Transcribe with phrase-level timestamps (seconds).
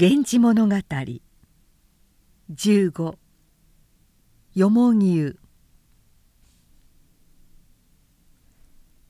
[0.00, 0.76] 源氏物語。
[2.54, 3.14] 15
[4.54, 5.40] よもぎゅ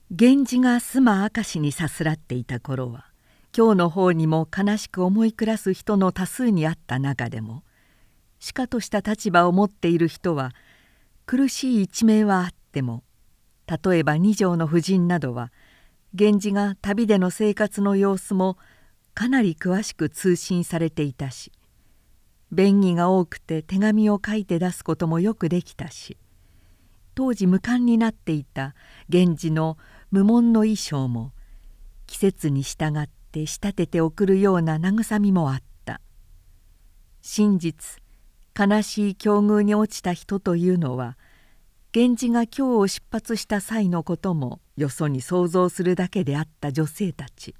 [0.09, 3.05] 源氏が須磨明石にさすらっていた頃は
[3.55, 7.64] 今日の方にも悲しく思い暮らす人の多数にあった中でも
[8.39, 10.52] しかとした立場を持っている人は
[11.27, 13.05] 苦しい一面はあっても
[13.66, 15.52] 例えば二条の夫人などは
[16.14, 18.57] 源氏が旅での生活の様子も
[19.18, 21.50] かなり詳しく通信されていたし
[22.53, 26.17] 便宜が多くて手紙を書いて出すこともよくできたし
[27.17, 28.77] 当時無冠になっていた
[29.08, 29.77] 源氏の
[30.13, 31.32] 無紋の衣装も
[32.06, 36.00] 季節に従って仕立てて送るような慰みもあった。
[37.20, 38.00] 真実
[38.56, 41.19] 悲しい境遇に落ちた人というのは
[41.92, 47.56] 源氏が京を出発した際のこともよそに想像するだけであった女性たち。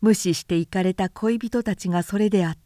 [0.00, 2.58] 無視して行かれた恋人たちがそれであった。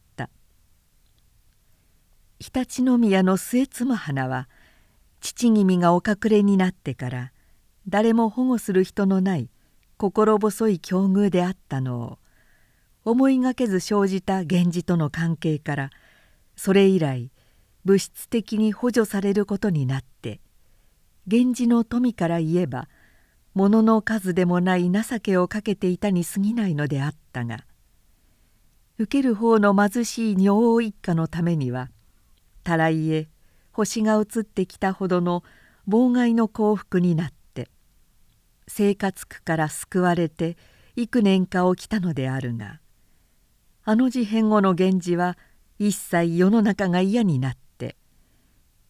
[2.43, 4.49] 常陸宮の末妻花は
[5.21, 7.33] 父君がお隠れになってから
[7.87, 9.49] 誰も保護する人のない
[9.97, 12.19] 心細い境遇であったのを
[13.05, 15.91] 思いがけず生じた源氏との関係から
[16.57, 17.31] それ以来
[17.85, 20.41] 物質的に補助されることになって
[21.29, 22.89] 源氏の富から言えば
[23.55, 27.65] 物の数でもない情けをかけていたに過ぎないのであったが
[28.99, 31.91] 受ける方の貧しい女王一家のためには
[32.63, 33.29] たらいへ
[33.73, 35.43] 星が移ってきたほどの
[35.89, 37.69] 妨害の幸福になって
[38.69, 40.57] 生活苦から救われて
[40.97, 42.81] 幾年か起きたのであるが
[43.85, 45.37] あの事変後の源氏は
[45.79, 47.97] 一切世の中が嫌になって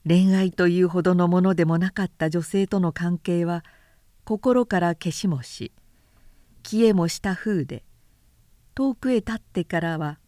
[0.06, 3.64] 恋愛というほどのものでもなかった女性との関係は
[4.24, 5.72] 心から消しもし
[6.62, 7.84] 消えもした風で
[8.74, 10.18] 遠くへ立ってからは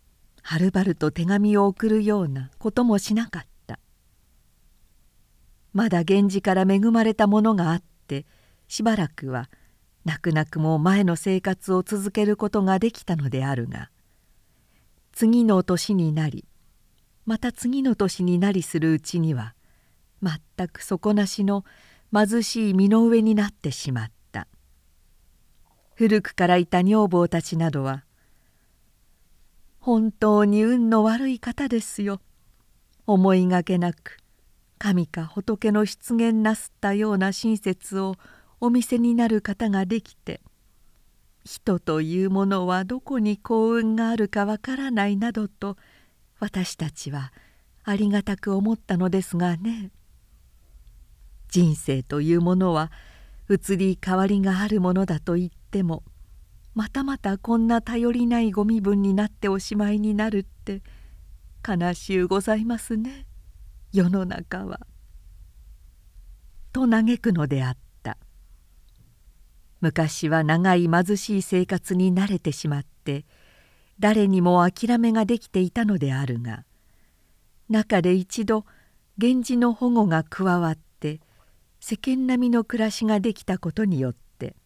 [0.42, 3.54] はるばると手紙を送るようなこともしなかった。
[5.74, 8.26] まだ源氏から恵まれたものがあって
[8.68, 9.50] しばらくは
[10.04, 13.90] 泣く泣くも前の生活を続けることができたのであるが
[15.12, 16.44] 次の年になり
[17.26, 19.54] また次の年になりするうちには
[20.22, 21.64] 全く底なしの
[22.14, 24.46] 貧しい身の上になってしまった
[25.94, 28.04] 古くからいた女房たちなどは
[29.84, 32.20] 「本当に運の悪い方ですよ
[33.06, 34.16] 思いがけなく
[34.78, 38.14] 神か仏の出現なすったような親切を
[38.60, 40.40] お見せになる方ができて
[41.44, 45.76] 人というものはどこに幸運があるかわからないなどと
[46.40, 47.32] 私たちは
[47.82, 49.90] ありがたく思ったのですがね。
[51.54, 52.90] 人生というものは
[53.48, 56.02] 移り変わりがあるものだと言っても
[56.74, 60.82] またまたこんな頼りないご身分になっておしまいになるって
[61.64, 63.24] 悲しゅうございますね
[63.92, 64.80] 世の中は。
[66.72, 68.18] と嘆くのであった
[69.80, 73.24] 昔は長い貧しい生活に慣れてしまって
[74.00, 76.64] 誰にも諦めができていたのであるが
[77.68, 78.64] 中で一度
[79.18, 81.20] 源氏の保護が加わって
[81.86, 84.56] 世間並みの暮らしができたことによって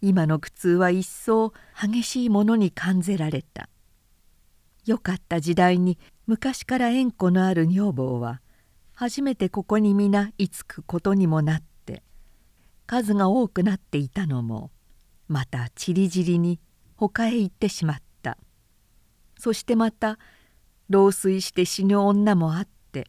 [0.00, 3.68] 今の苦痛は一層激しいものに感じられた。
[4.86, 8.40] よかった時代に昔から縁故のある女房は
[8.94, 12.02] 初めてここに皆居つくことにもなって
[12.86, 14.70] 数が多くなっていたのも
[15.28, 16.58] またちりぢりに
[16.96, 18.38] 他へ行ってしまった。
[19.38, 20.18] そしてまた
[20.88, 23.08] 老衰して死ぬ女もあって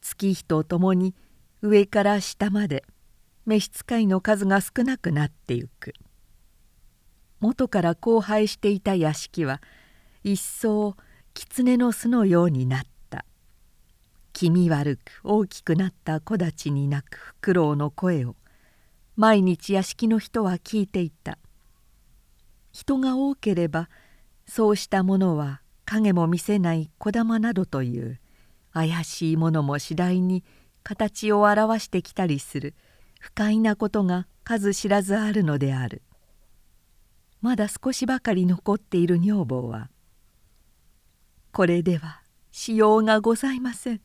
[0.00, 1.16] 月日とともに
[1.66, 2.84] 上から下まで
[3.44, 5.94] 召使いの数が少なくなってゆく。
[7.40, 9.60] 元から荒廃していた屋敷は
[10.22, 10.96] 一層
[11.34, 13.24] 狐の巣のようになった。
[14.32, 18.36] 気味悪く大きくなった木立に鳴くフクロウの声を
[19.16, 21.38] 毎日屋敷の人は聞いていた。
[22.72, 23.88] 人が多ければ
[24.46, 28.20] そうしたものは影も見せない小玉などという
[28.72, 30.44] 怪しいものも次第に
[30.86, 32.74] 形を表してきたりする。
[33.18, 36.02] 不快なことが数知らずあるのである。
[37.40, 39.90] まだ少しばかり残っている女房は
[41.52, 42.22] 「これでは
[42.52, 44.00] しようがございません」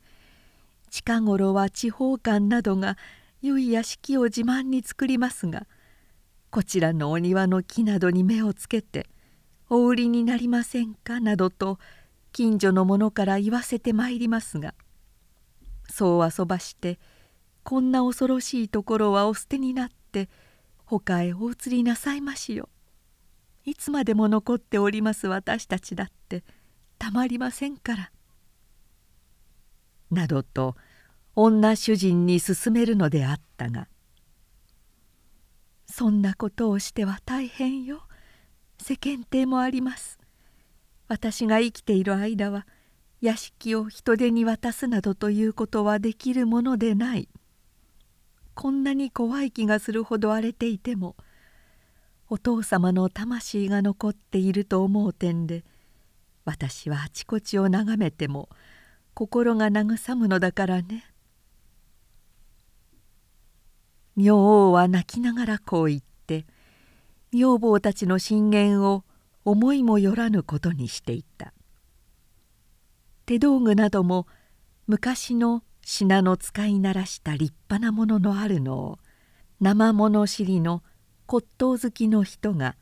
[0.90, 2.98] 近頃は地方官などが
[3.42, 5.66] 良い屋敷を自慢に作りますが
[6.50, 9.08] こちらのお庭の木などに目をつけて
[9.70, 11.80] お売りになりませんかなどと
[12.34, 14.74] 近所の者から言わせてまいりますが
[15.92, 17.00] そう遊ばして
[17.64, 20.30] こんな恐ろしいところはお捨てになって
[20.86, 22.70] 他へお移りなさいましよ。
[23.64, 26.44] いつまでも残っております私たちだって
[26.98, 28.12] たまりませんから」
[30.10, 30.76] などと
[31.36, 33.88] 女主人に勧めるのであったが
[35.86, 38.08] 「そんなことをしては大変よ。
[38.80, 40.18] 世間体もあります。
[41.08, 42.66] 私が生きている間は
[43.22, 47.30] 屋敷を人手に渡すなどということはできるものでない
[48.56, 51.16] こんなに怖い気がするほど荒れていても
[52.30, 55.64] お父様の魂が残っていると思う点で
[56.46, 58.50] 私はあちこちを眺めても
[59.14, 61.06] 心が慰むのだからね。
[64.18, 66.46] 女王は泣きながらこう言って
[67.34, 69.04] 女房たちの進言を
[69.46, 71.54] 思いもよらぬことにしていた
[73.26, 74.28] 手道具なども
[74.88, 79.00] 昔の品の使いならした立派なもののあるのを
[79.60, 80.84] 生物知りの
[81.28, 82.76] 骨董好きの人が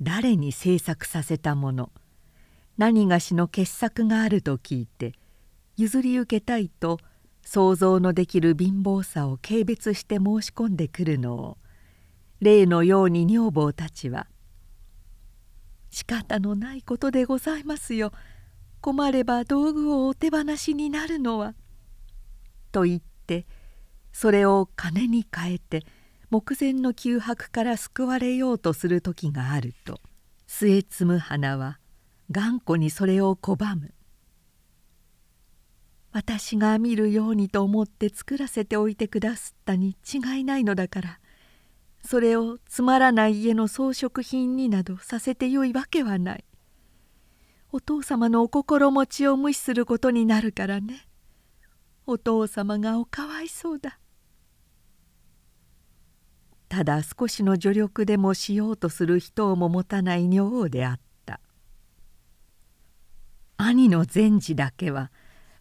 [0.00, 1.90] 誰に制作させたもの
[2.78, 5.12] 何がしの傑作があると聞いて
[5.76, 6.98] 譲り受けたいと
[7.42, 11.58] 想像のできる貧乏さを軽蔑して申し込んでくるのを
[12.40, 14.26] 例のように女房たちは
[15.90, 18.12] 「仕方のないことでございますよ
[18.86, 21.56] 困れば道具をお手放しになるのは」
[22.70, 23.44] と言って
[24.12, 25.84] それを金に変えて
[26.30, 30.00] 目前の窮迫から救われようとする時があると
[30.46, 31.80] 末摘む花は
[32.30, 33.92] 頑固にそれを拒む。
[36.12, 41.20] 私が見るようにと思って作らせておいてくだすったに違いないのだから
[42.04, 46.45] それをつまらない家の装飾品になどさせてよいわけはない。
[47.76, 51.06] お父様のお心持ちを無視することになるからね。
[52.06, 53.98] お父様がおかわいそうだ。
[56.70, 61.38] ただ少しの助力でもしようとする人をも持たない女王であった。
[63.58, 65.12] 兄の善治だけは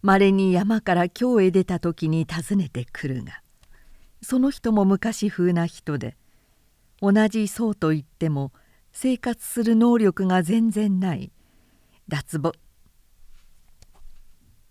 [0.02, 3.42] まれに山から京へ出た時に訪ねてくるが
[4.22, 6.16] その人も昔風な人で
[7.02, 8.54] 同じ僧といっても
[8.94, 11.34] 生活する能力が全然ない。
[12.08, 12.52] 脱ぼ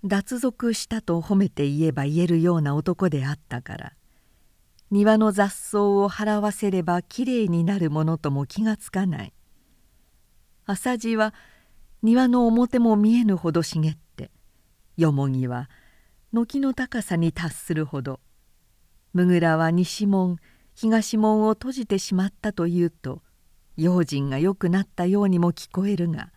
[0.04, 3.92] 脱俗したと褒めて言えば言えるような男であったから
[4.92, 9.32] 庭の雑草を払わせればきれいになるものとも気がつかない。
[10.66, 11.34] 朝地は
[12.02, 14.30] 庭の表も見えぬほど茂って
[14.96, 15.68] よもぎは
[16.32, 18.20] 軒の高さに達するほど
[19.12, 20.36] むぐらは西門
[20.76, 23.22] 東門を閉じてしまったというと
[23.76, 26.30] 用心が良くなったようにも聞こえるが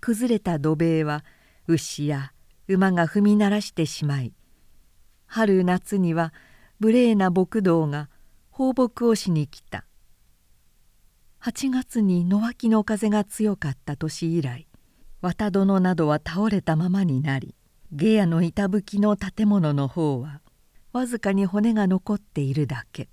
[0.00, 1.24] 崩れた土塀は
[1.66, 2.32] 牛や
[2.68, 4.32] 馬が踏み鳴らしてしまい
[5.26, 6.32] 春夏には
[6.78, 8.08] 無礼な牧道が
[8.50, 9.84] 放牧をしに来た。
[11.42, 14.66] 8月に野脇の風が強かった年以来
[15.22, 17.54] 綿殿などは倒れたままになり
[17.92, 20.42] 下屋の板吹きの建物の方は
[20.92, 23.08] わずかに骨が残っているだけ。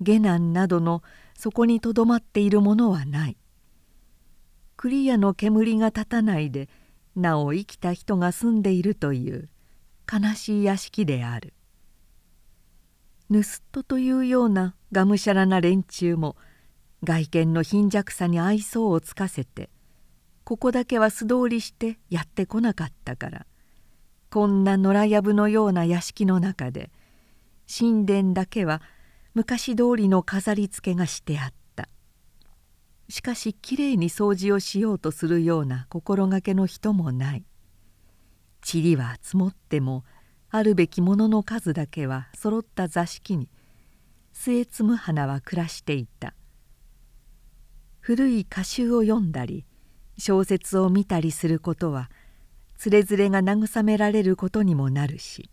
[0.00, 1.02] 下男などの
[1.36, 3.36] そこにとどまっているものはない。
[4.82, 6.70] 栗屋の煙が立たないで
[7.14, 9.50] なお生きた人が住んでいるという
[10.10, 11.52] 悲しい屋敷である。
[13.30, 16.34] 盗っ人というようながむしゃらな連中も
[17.04, 19.68] 外見の貧弱さに愛想をつかせて
[20.44, 23.46] ここだけは素通りしてやってこなかったから
[24.30, 26.90] こんな野良藪のような屋敷の中で
[27.68, 28.80] 神殿だけは
[29.34, 31.59] 昔通りの飾り付けがしてあった。
[33.10, 37.44] しかしきれいに掃除をしようとするような心がけの人もない。
[38.72, 40.04] 塵は積もっても
[40.48, 43.50] あるべきものの数だけはそろった座敷に
[44.32, 46.34] 末摘む花は暮らしていた。
[47.98, 49.66] 古い歌集を読んだり
[50.16, 52.10] 小説を見たりすることは
[52.76, 55.50] つれづれが慰められることにもなるし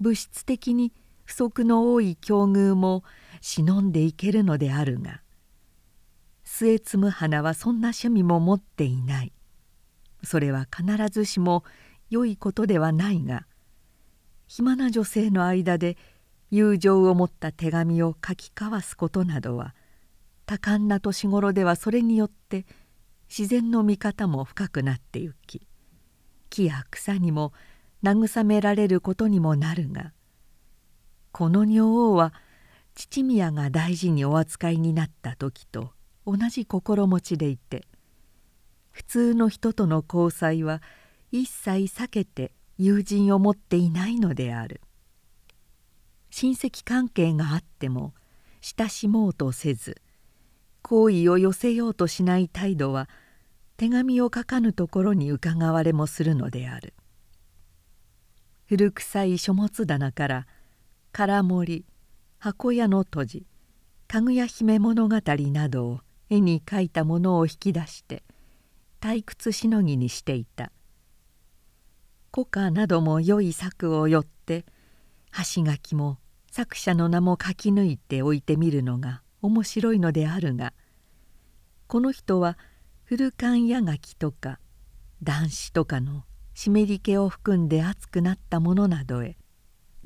[0.00, 0.92] 物質的に
[1.24, 3.02] 不足の多い境遇も
[3.40, 5.20] 忍んでいけるのであるが
[6.58, 9.32] 末摘む花はそんな趣味も持っていない。
[10.24, 11.64] それは必ずしも
[12.10, 13.46] 良いことではないが
[14.46, 15.96] 暇な女性の間で
[16.50, 19.74] 友情を持った手紙を書き交わすことなどは
[20.46, 22.64] 多感な年頃ではそれによって
[23.28, 25.66] 自然の見方も深くなってゆき
[26.48, 27.52] 木や草にも
[28.02, 30.12] 慰められることにもなるが
[31.30, 32.32] この女王は
[32.94, 35.92] 父宮が大事にお扱いになった時と
[36.30, 37.86] 同じ心持ちでいて
[38.90, 40.82] 普通の人との交際は
[41.32, 44.82] 一切避けて友人を持っていないのである。
[46.30, 48.12] 親戚関係があっても
[48.60, 50.02] 親しもうとせず
[50.82, 53.08] 好意を寄せようとしない態度は
[53.78, 56.92] 手紙を書かぬところに伺われもするのである。
[58.66, 60.46] 古臭い書物棚から
[61.10, 61.86] 「空森」
[62.38, 63.46] 「箱屋の閉じ」
[64.06, 68.22] 「かぐや姫物語」などを絵に描いたものを引き出して
[69.00, 70.72] 退屈しのぎにしていた。
[72.32, 74.66] 古歌なども良い作をよって
[75.32, 76.18] 橋書も
[76.50, 80.72] 作者の名も書き抜いておいてみるのが面白いのであるが
[81.86, 82.58] この人は
[83.04, 84.60] 古勘やがきとか
[85.22, 89.37] 男子とかの湿り気を含んで熱くなったものなどへ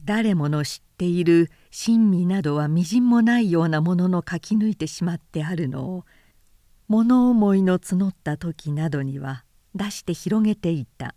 [0.05, 6.05] 誰もの知っている親身などはみじんもないようなものの書き抜いてしまってあるのを
[6.89, 9.45] 物思いの募った時などには
[9.75, 11.15] 出して広げていた。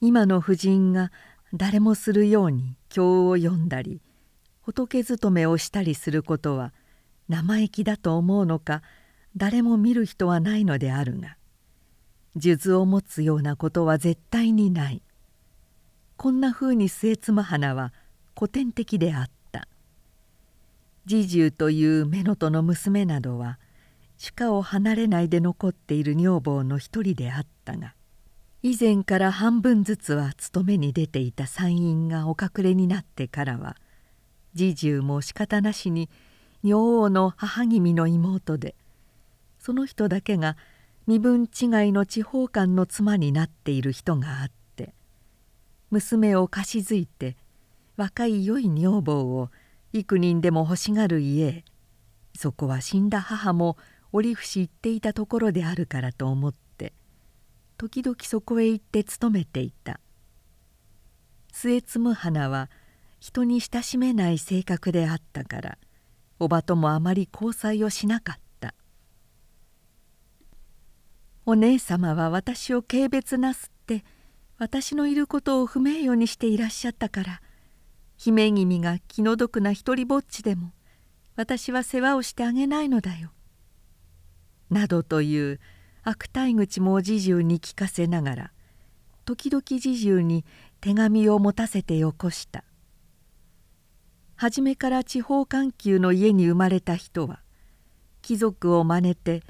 [0.00, 1.10] 今の婦人が
[1.54, 4.00] 誰もするように経を読んだり
[4.62, 6.72] 仏勤めをしたりすることは
[7.28, 8.82] 生意気だと思うのか
[9.36, 11.36] 誰も見る人はないのであるが
[12.38, 15.02] 数珠を持つようなことは絶対にない。
[16.18, 17.94] こんなふうに末妻花は
[18.36, 19.38] 古典的であった。
[21.08, 23.58] 侍従という乳母の娘などは
[24.18, 27.94] 主家を離れないで残っている女房の一人であったが
[28.62, 33.76] 以前から半分ずつは勤めに出ていた参院がお隠れになってからは
[34.54, 36.10] 侍従も仕方なしに
[36.62, 38.74] 女王の母君の妹で
[39.58, 40.56] その人だけが
[41.06, 44.57] 身分違いの地方官の妻になっている人があって
[45.90, 47.36] 娘を貸しづいて
[47.96, 49.50] 若い良い女房を
[49.92, 51.64] 幾人でも欲しがる家へ。
[52.36, 53.76] そこは死んだ母も
[54.12, 56.92] 折伏行っていたところであるからと思って
[57.76, 60.00] 時々そこへ行って勤めていた。
[61.52, 62.70] 末摘花は
[63.18, 65.78] 人に親しめない性格であったから
[66.38, 68.74] おばともあまり交際をしなかった。
[71.44, 74.04] お姉様は私を軽蔑なすって
[74.58, 77.40] 私のいることを不名誉にしていらっしゃったから
[78.16, 80.72] 姫君が気の毒な一りぼっちでも
[81.36, 83.30] 私は世話をしてあげないのだよ。
[84.70, 85.60] などという
[86.02, 88.52] 悪態口も侍従に聞かせながら
[89.24, 90.44] 時々侍従に
[90.80, 92.64] 手紙を持たせてよこした
[94.36, 97.40] 初めから地方環境の家に生まれた人は
[98.22, 99.42] 貴族を真似て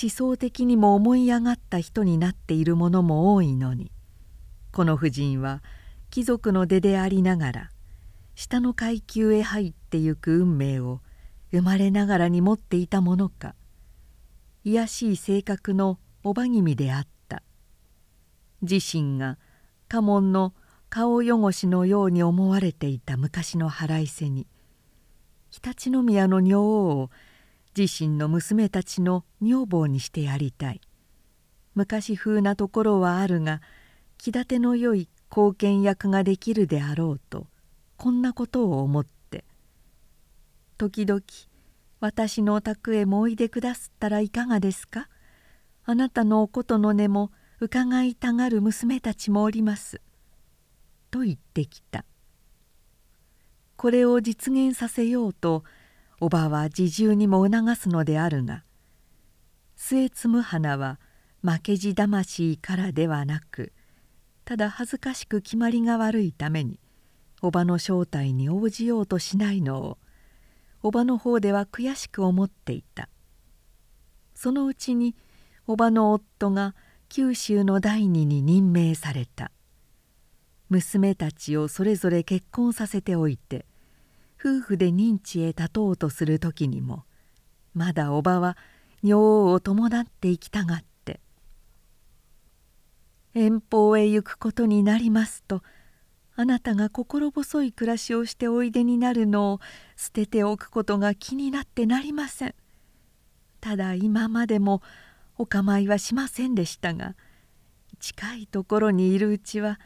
[0.00, 3.91] 思想的にも思い上がった人になっているものも多いのに
[4.72, 5.62] この婦人は
[6.10, 7.70] 貴族の出でありながら
[8.34, 11.00] 下の階級へ入ってゆく運命を
[11.50, 13.54] 生まれながらに持っていたものか
[14.64, 17.42] 卑しい性格のおば君であった。
[18.62, 19.38] 自身が
[19.88, 20.54] 家紋の
[20.88, 24.46] 顔汚しのように思われていた昔の腹いせに
[25.50, 27.10] 常陸宮の女王を
[27.76, 30.80] 自身の娘たちの女房にしてやりたい。
[31.74, 33.60] 昔風なところはあるが
[34.22, 37.48] 気立てのよい後見役ができるであろうと
[37.96, 39.44] こんなことを思って
[40.78, 41.22] 時々
[41.98, 45.08] 私のお宅へもおいでくだすったらいかがですか？
[45.84, 50.00] あなたのおことの根も伺いたがる娘たちもおります」
[51.10, 52.04] と言ってきた。
[53.76, 55.64] これを実現させようと
[56.20, 58.62] おばは自重にも促すのであるが
[59.74, 61.00] 末摘む花は
[61.42, 63.72] 負けじ魂からではなく
[64.44, 66.78] ただ恥ずかしく決まりが悪いために
[67.40, 69.98] おばの正体に応じようとしないのを
[70.82, 73.08] おばの方では悔しく思っていた。
[74.34, 75.14] そのうちに
[75.66, 76.74] おばの夫が
[77.08, 79.52] 九州の第二に任命された。
[80.68, 83.66] 娘たちをそれぞれ結婚させておいて
[84.40, 87.04] 夫婦で認知へ立とうとする時にも
[87.74, 88.56] まだおばは
[89.04, 90.91] 女王を伴って行きたがって
[93.34, 95.62] 遠方へ行くことになりますと
[96.34, 99.60] あなたが心細い暮らしをしておいでになるのを
[99.96, 102.54] 捨てておくことが気になってなりません。
[103.60, 104.82] ただ今までも
[105.38, 107.14] お構いはしませんでしたが
[108.00, 109.78] 近いところにいるうちは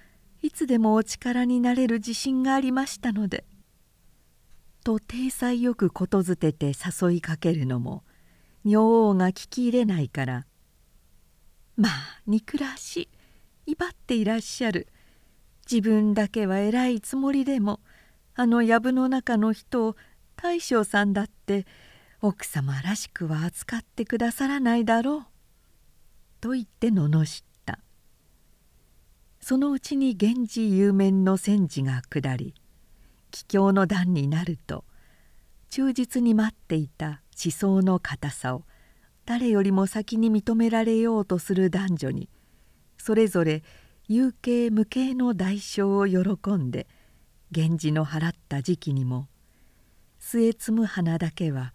[0.43, 3.45] いつでもお力になれる自信がありましたので」
[4.83, 8.05] と体裁よくことづてて誘いかけるのも
[8.65, 10.47] 女王が聞き入れないから
[11.77, 11.93] 「まあ
[12.27, 13.09] 憎らしい
[13.67, 14.89] 威張っていらっしゃる。
[15.71, 17.81] 自分だけは偉いつもりでも
[18.35, 19.97] あの藪の中の人を
[20.37, 21.67] 大将さんだって
[22.21, 25.25] 奥様らしくは扱ってくださらないだろう」
[26.41, 27.81] と言って罵った。
[29.41, 32.55] そのうちに源氏有面の戦時が下り
[33.31, 34.85] 帰郷の段になると
[35.71, 38.65] 忠実に待っていた思想の固さを
[39.25, 42.29] 誰よりも先に認められようとする男女に
[43.07, 43.63] それぞれ
[44.09, 46.89] 有形無形の代償を喜んで
[47.53, 49.29] 源氏の払った時期にも
[50.19, 51.73] 末摘む花だけは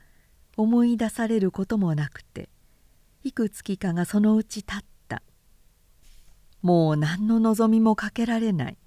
[0.57, 2.49] 思い出されることもなくて
[3.23, 5.21] いくつきかがそのうちたった。
[6.61, 8.77] もう何の望みもかけられない。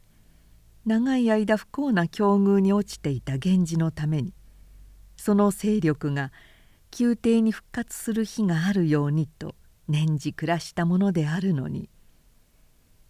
[0.85, 4.35] 長い間不幸な境遇に落ちていた源氏のために
[5.17, 6.31] その勢力が
[7.01, 9.55] 宮廷に復活する日があるようにと
[9.89, 11.89] 念じ暮らしたものであるのに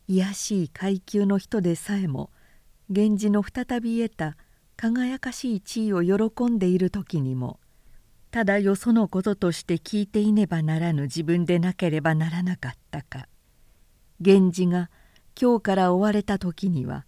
[0.08, 2.30] 卑しい階級の人でさえも
[2.88, 4.37] 源氏の再び得た
[4.76, 7.58] 輝かしい地位を喜んでいる時にも
[8.30, 13.28] ただよそのこととして聞いていねばならぬ自分でなければならなかったか。
[14.20, 14.90] 源氏が
[15.40, 17.04] 今日から追われた時には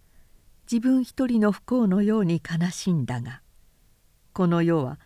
[0.71, 3.41] 自分一人の不幸のように悲しんだが
[4.33, 4.99] この世は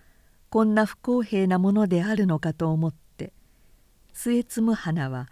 [0.49, 3.33] こんな不公平なものであるのかと思って
[4.13, 5.29] 末摘む花は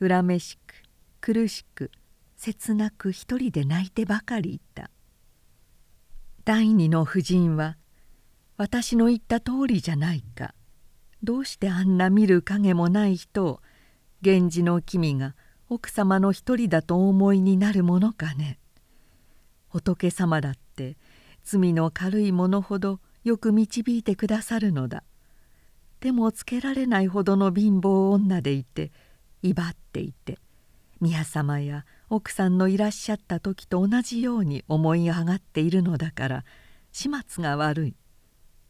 [0.00, 0.74] 恨めしく
[1.20, 1.90] 苦しく
[2.44, 4.90] 切なく一人で泣いてばかりいた。
[6.44, 7.76] 第二の夫人は
[8.56, 10.52] 私の言った通りじゃないか。
[11.22, 13.60] どうしてあんな見る影もない人を
[14.22, 15.36] 源氏の君が
[15.68, 18.58] 奥様の一人だとお思いになるものかね。
[19.68, 20.96] 仏様だって
[21.44, 25.04] 罪の軽いものほどよく導いてくださるのだ。
[26.00, 28.90] 手もつけられないほどの貧乏女でいて
[29.44, 30.40] 威張っていて
[31.00, 36.44] 宮様や奥さんのいらっしゃった時と同じように思い上がっているのだから
[36.92, 37.96] 始末が悪い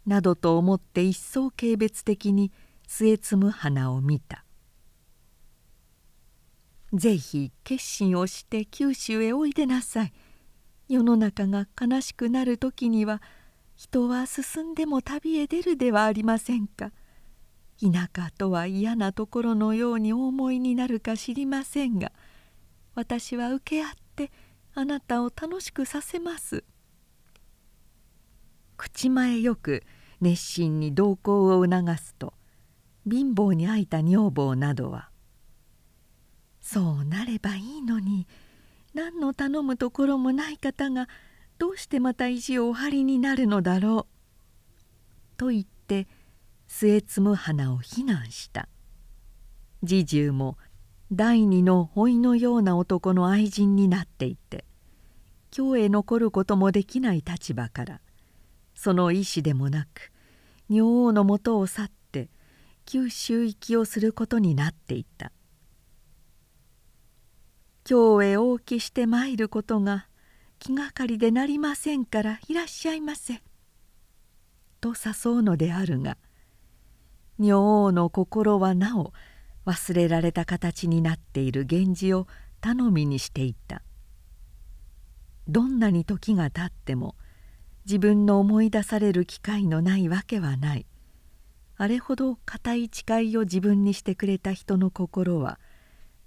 [0.07, 2.53] などと思って一層軽蔑的に
[2.87, 4.45] 末摘む花を見た
[6.95, 10.13] 「ぜひ決心をして九州へおいでなさい」
[10.89, 13.21] 世の中が悲しくなる時には
[13.75, 16.93] 人は進んでも旅へ出るではありませんか。
[17.81, 22.13] 田舎とは嫌なところのようにお思いになるか知りませんが
[22.95, 24.31] 私は受け合って
[24.75, 26.65] あなたを楽しくさせます」
[28.77, 29.85] 口前よく
[30.21, 32.35] 熱心に同行を促すと
[33.09, 35.11] 貧乏に空いた女房などは
[36.61, 38.27] 「そうなればいいのに
[38.95, 41.09] 何の頼むところもない方が
[41.59, 44.13] どうしてまた意地をお張りになるのだろう」
[45.37, 46.09] と言って
[46.67, 48.69] 末摘む花を非難した。
[49.85, 50.57] 侍従も
[51.15, 54.65] 第二の老いのような男の愛人になっていて
[55.51, 58.01] 京へ残ることもできない立場から
[58.75, 60.11] その意志でもなく
[60.71, 62.31] 女王のもとを去って
[62.87, 65.33] 九州行きをすることになっていた。
[67.85, 70.07] 京へおきして参ることが
[70.59, 73.43] 気がかりでなりませんからいらっしゃいませ」
[74.81, 76.17] と誘うのであるが
[77.39, 79.13] 女王の心はなお
[79.65, 82.27] 忘れられた形になっている源氏を
[82.61, 83.83] 頼みにしていた。
[85.49, 87.17] どんなに時がたっても
[87.85, 90.87] 自分の思い出される機会のないわけはない。
[91.77, 95.59] あれほど固い誓いを自分にしてくれた人の心は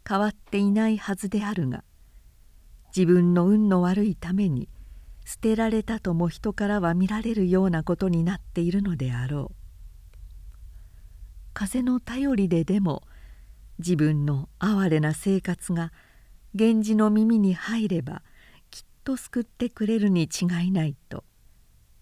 [0.08, 1.84] 変わっていないはずであるが
[2.96, 4.68] 自分の運の悪いために
[5.24, 9.56] 捨てられたとも人からは見られるようなことになっているのであろう。
[11.54, 13.04] 風の頼りででも
[13.80, 15.92] 自分の哀れな生活が
[16.54, 18.22] 源氏の耳に入れば
[18.70, 21.24] きっと救ってくれるに違いないと。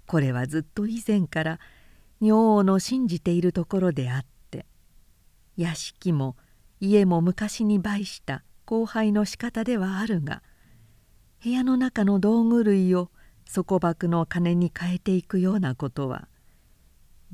[0.06, 1.60] これはずっと以前から
[2.22, 4.66] 女王の信じているところであって
[5.58, 6.36] 屋敷も
[6.80, 10.42] 家も昔に売した後輩の仕方ではあるが
[11.44, 13.10] 部屋の中の道具類を
[13.46, 16.28] 底箔の金に変えていくようなことは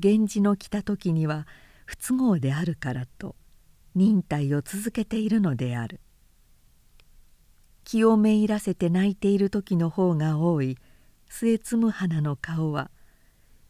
[0.02, 1.46] 源氏の来た時には
[1.84, 3.36] 不都合であるからと
[3.94, 6.00] 忍耐を続けているのである。
[7.84, 10.78] 気をめいらせて泣いている時の方が多い。
[11.28, 12.90] 末摘む花の顔は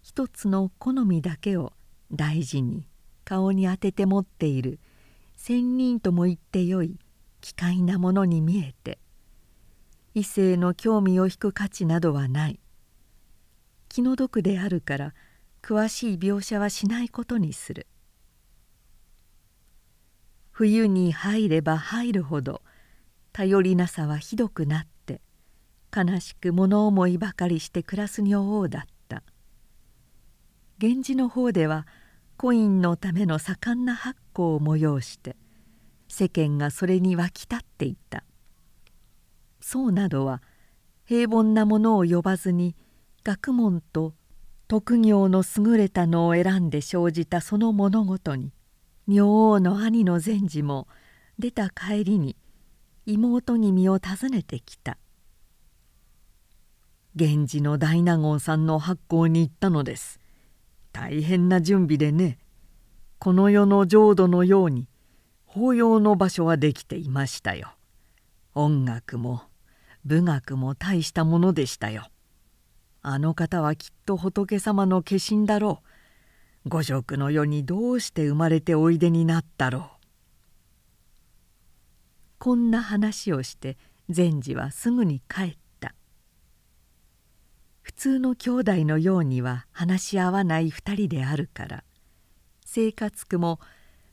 [0.02, 1.74] 一つの好みだけを
[2.10, 2.86] 大事に
[3.24, 4.78] 顔に当てて持っている。
[5.36, 6.98] 仙人とも言ってよい
[7.40, 8.98] 奇怪なものに見えて
[10.14, 12.60] 異性の興味を引く価値などはない。
[13.88, 15.14] 気の毒であるから
[15.62, 17.86] 詳しい描写はしないことにする。
[20.60, 22.60] 冬に入れば入るほど
[23.32, 25.22] 頼りなさはひどくなって
[25.90, 29.22] 悲しく物思いばかりして暮らす女王だった。
[30.78, 31.86] 源氏の方では
[32.36, 35.34] コインのための盛んな発行を催して
[36.08, 38.24] 世間がそれに沸き立っていた。
[39.62, 40.42] 僧などは
[41.06, 42.76] 平凡なものを呼ばずに
[43.24, 44.12] 学問と
[44.68, 48.52] 徳行の優れたのを選んで生じたその物事に
[49.10, 50.86] 女王の兄の善治も
[51.36, 52.36] 出た帰りに
[53.06, 54.98] 妹君を訪ねてきた。
[57.16, 60.20] 源氏の大納言さんの発行に行ったのです。
[60.92, 62.38] 大変な準備でね
[63.18, 64.86] この世の浄土のように
[65.44, 67.72] 法要の場所はできていましたよ。
[68.54, 69.42] 音楽も
[70.04, 72.06] 武学も大したものでしたよ。
[73.02, 75.89] あの方はきっと仏様の化身だろう。
[76.66, 79.82] 五色の世にどうして生まれておいでになったろう。
[82.38, 85.94] こんな話をして善治はすぐに帰った。
[87.80, 91.84] 普通の兄弟のようには話し合わない二人であるから
[92.64, 93.58] 生活苦も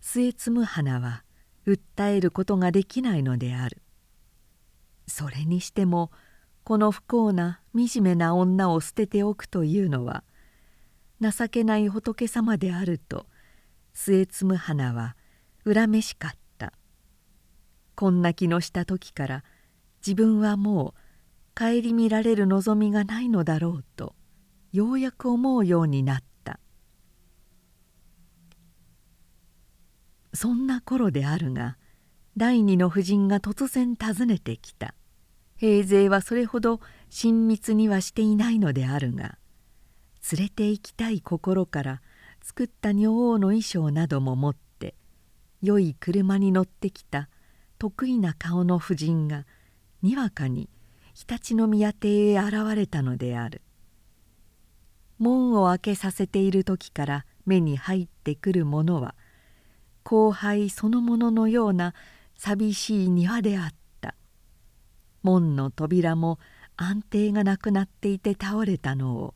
[0.02, 1.24] 末摘む花は
[1.66, 3.82] 訴えることができないのである。
[5.06, 6.12] それにしても
[6.64, 10.24] この不幸な惨めな女を捨てておくというのは
[11.20, 13.26] 情けない仏様であると
[13.94, 15.16] 末摘む花は
[15.66, 16.38] 恨めしかった。
[17.96, 19.44] こんな気のした時から
[20.06, 24.14] 自分はもう顧みられる望みがないのだろうと
[24.72, 26.60] ようやく思うようになった。
[30.34, 31.78] そんな頃であるが
[32.36, 34.94] 第二の夫人が突然訪ねてきた。
[35.56, 39.40] 平勢はそれほど親密にはしていないのであるが
[40.32, 42.02] 連れて行きたい心から
[42.42, 44.96] 作った女王の衣装なども持って
[45.62, 47.30] 良い車に乗ってきた
[47.80, 49.46] 得意な顔の婦人が
[50.02, 50.70] にわかに
[51.14, 53.62] 常陸宮邸へ現れたのである。
[55.18, 59.16] 門を開けさせている時から目に入ってくるものは
[60.04, 61.96] 後輩そのもののような
[62.36, 64.16] 寂しい庭であった。
[65.24, 66.40] 門の扉も
[66.76, 69.34] 安定がなくなっていて倒れたのを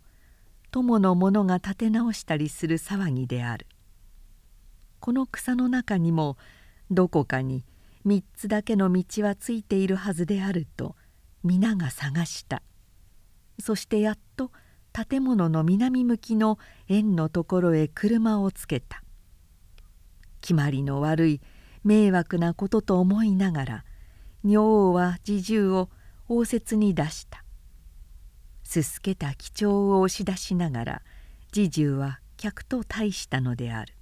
[0.72, 3.68] 友の者が立て直したりする騒ぎである。
[5.02, 6.38] この草の中にも
[6.90, 7.66] どこかに
[8.06, 10.96] 3つだけの道はついているはずであると
[11.44, 12.64] 皆が探した。
[13.60, 14.52] そしてやっと
[14.94, 16.58] 建物の南向きの
[16.88, 19.04] 円のところへ車をつけた。
[20.40, 21.42] 決まりの悪い
[21.84, 23.86] 迷惑なことと思いながら
[24.44, 25.90] 女王は侍従を
[26.30, 27.41] 応接に出した。
[28.72, 31.02] すすけた貴重を押し出しながら
[31.54, 33.94] 侍従は客と対したのである。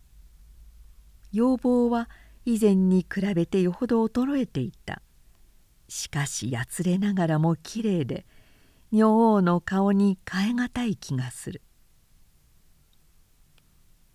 [1.32, 2.08] 要望は
[2.46, 5.02] 以前に比べてよほど衰えていた。
[5.88, 8.28] しかしやつれながらもきれいで
[8.92, 11.64] 女王の顔に代え難い気がする。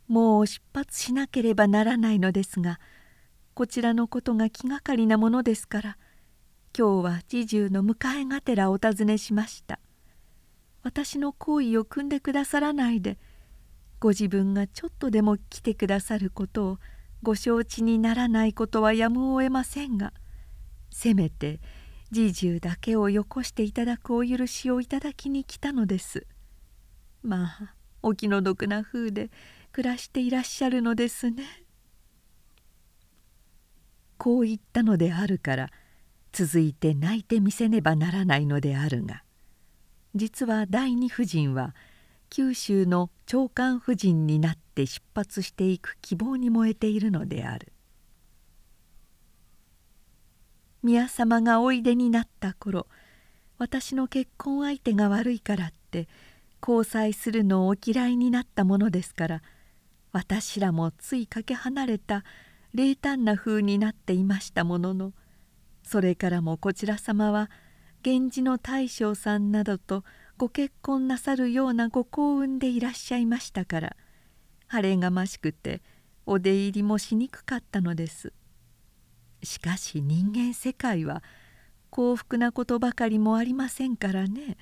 [0.07, 2.79] もう出発しなければならないのですが
[3.55, 5.99] こちらのことが気がかりなものですから
[6.79, 9.81] 今日は侍従の迎えがてらお尋ねしました。
[10.85, 13.19] 私の好意を汲んでくださらないで
[13.99, 16.79] ご自分がちょっとでも来てくださることを
[17.23, 20.13] ご承知にならないことはやむをえませんが
[20.91, 21.59] せめて
[22.13, 26.27] 侍従だけをよこしていただくお許しをいただきに来たのです。
[27.23, 29.31] まあお気の毒な風で
[29.73, 31.45] 暮らしていらっしゃるのですね。
[34.17, 35.71] こう言ったのであるから
[36.33, 39.24] 続いて泣いてみせねばならないのであるが
[40.15, 41.75] 実は第二夫人は
[42.31, 47.73] 九州の長官夫人になって出発していく希望に燃えているのである。
[50.85, 52.87] 宮様がおいでになった頃
[53.57, 56.09] 私の結婚相手が悪いからって
[56.61, 59.43] 交際するのをお嫌いになったものですから
[60.13, 62.23] 私らもついかけ離れた
[62.75, 65.13] 冷淡な風になっていましたものの
[65.83, 67.51] それからもこちら様は
[68.05, 70.05] 源氏の大将さんなどと
[70.37, 73.97] ご結婚なさるようなご幸運でいらっしゃいましたから
[74.67, 75.81] 晴れがましくて
[76.27, 78.33] お出入りもしにくかったのです。
[79.43, 81.23] しかし人間世界は
[81.91, 84.57] 幸福なことばかりもありませんからね。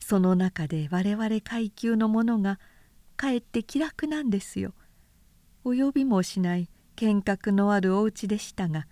[0.00, 2.58] その中で我々階級の者が
[3.16, 4.72] かえって気楽なんですよ。
[5.64, 8.86] お呼びもしない見学のあるお家でしたが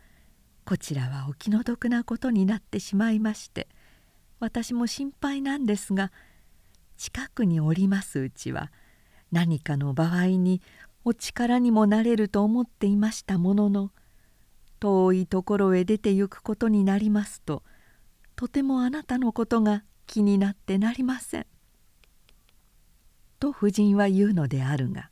[0.66, 3.68] こちらはお気の毒なことになってしまいまして
[4.40, 6.10] 私も心配なんですが
[6.96, 8.72] 近くにおりますうちは
[9.30, 10.60] 何かの場合に
[11.04, 13.92] お力にもなれると思っていましたものの
[14.80, 17.62] 遠いところへ出て行くことになりますと
[18.34, 21.46] とてもあなたのことが気になってなりません。
[23.38, 25.10] と夫人は言うのであるが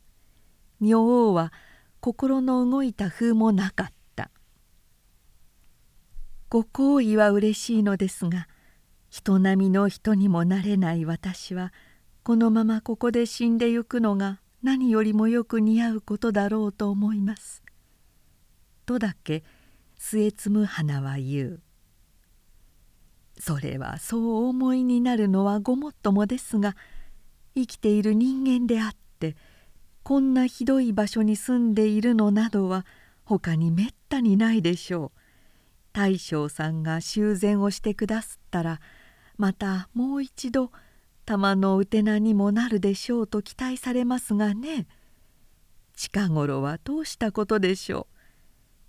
[0.81, 1.53] 女王は
[2.01, 3.94] 心の動いた風もなかった
[6.55, 8.47] ご好意はうれしいのですが
[9.09, 11.73] 人並みの人にもなれない私は
[12.23, 17.61] このままここで死んでゆくのが何よりもよく似合うことだろうと思います
[18.85, 19.43] とだけ
[19.97, 21.61] 末摘花は言う
[23.37, 26.77] それはそうお思いになるのはごもっともですが
[27.53, 29.35] 生きている人間であって
[30.03, 32.85] こんなひどい場所に住んでいるのなどは
[33.25, 35.24] 他にめったにないでしょう。
[35.95, 38.81] 大将さんが修繕をしてくだすったら
[39.37, 40.73] またもう一度
[41.25, 44.87] 玉のうてなにもなるでしょうと期待されますがね。
[45.95, 48.07] 近頃はどうしたことでしょ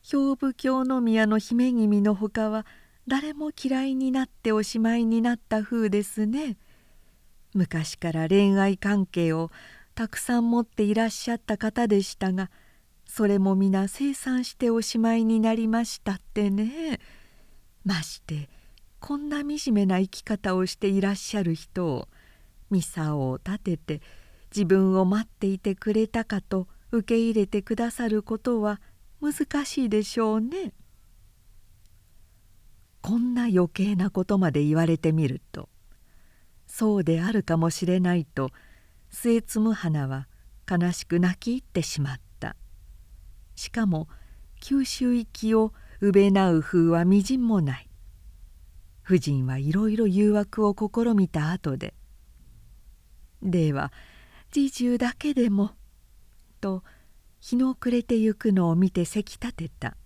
[0.05, 0.29] う。
[0.33, 2.67] 兵部京宮の姫君のほかは
[3.07, 6.57] 誰も嫌いになっておしまいになった風ですね。
[7.55, 9.53] 昔から恋愛関係を
[9.95, 12.51] たくさん持っていらっしゃった方でしたが
[13.17, 17.01] それも皆清算しておしまいになりましたってね
[17.83, 18.51] まして
[19.01, 22.09] こんな惨めな生き方をしていらっしゃる人を
[22.69, 24.03] ミサを立てて
[24.55, 28.83] 自分を待っていてくれたかと受け入れてくださることは
[29.23, 30.75] 難しいでしょうね。
[33.01, 35.71] こんな余計なことまで言われてみると
[36.67, 38.51] そうであるかもしれないと
[39.09, 40.29] 末摘む花は
[40.71, 42.26] 悲しく泣き入ってしまった
[43.57, 44.09] しかも
[44.61, 47.89] 九州行きをうべなう風はみじんもない。
[49.05, 51.95] 夫人はいろいろ誘惑を試みた後で
[53.41, 53.93] 「では
[54.51, 55.71] 侍従だけでも」
[56.61, 56.83] と
[57.41, 59.97] 日の暮れてゆくのを見てせき立てた。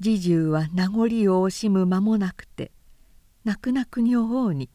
[0.00, 1.06] 侍従は名残を
[1.46, 2.70] 惜しむ間もなくて
[3.44, 4.70] 泣く泣く女王に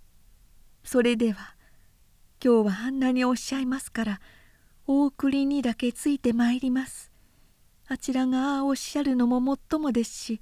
[0.84, 1.56] 「それでは
[2.42, 4.20] 今日はあんなにおっしゃいますから
[4.86, 7.10] 大送りにだけついてまいります。
[7.88, 10.40] あちらがああおっしゃるのももっともですし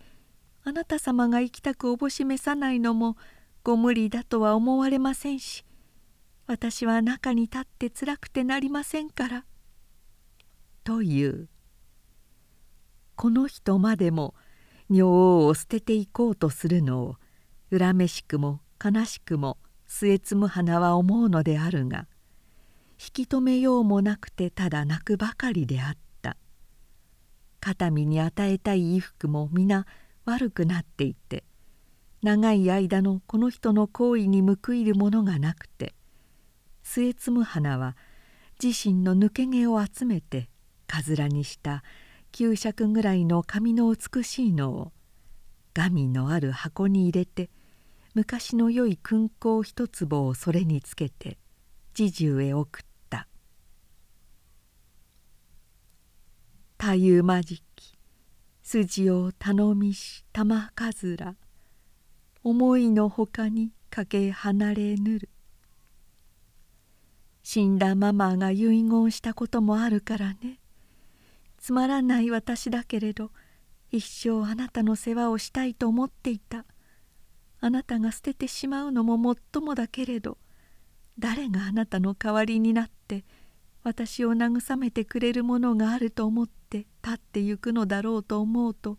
[0.63, 3.17] あなた様が行きたくおぼしめさないのも
[3.63, 5.63] ご無理だとは思われませんし
[6.47, 9.45] 私は中に立ってつらくてなりませんから」
[10.85, 11.49] という。
[13.17, 14.35] この人までも
[14.91, 17.17] 女王を捨てていこうとするのを
[17.71, 22.09] 恨めしくも悲しくも末摘む花は思うのであるが
[22.99, 26.05] 引き止めようもなくてただ泣くばかりであった。
[27.65, 29.87] 肩身に与えたい衣服も皆
[30.27, 31.45] 悪くなっていて
[32.23, 35.95] 長い間のこの人の行為に報いるものがなくて
[36.83, 37.97] 末摘む花は
[38.63, 40.51] 自身の抜け毛を集めて
[40.87, 41.83] かずらにした
[42.33, 44.93] 9尺ぐらいの髪の美しいのを
[45.73, 47.49] 紙のある箱に入れて
[48.13, 51.39] 昔の良い勲功一坪をそれにつけて
[51.97, 53.29] 侍従へ送った
[56.77, 57.97] 「たゆまじき
[58.65, 61.37] 筋を頼みし玉かずら
[62.43, 65.31] 思いのほかにかけ離れぬる」
[67.45, 70.59] 死んだママが遺言したこともあるからね。
[71.59, 73.31] つまらない私だけれど
[73.93, 76.65] 一生あなたの世話をしたいと思っていた。
[77.61, 80.39] あなたが捨ててしまうのももっともだけれど
[81.19, 83.25] 誰があなたの代わりになって
[83.83, 88.99] 私を慰めてくれるものがあると思って立ってゆくのだろうと思うと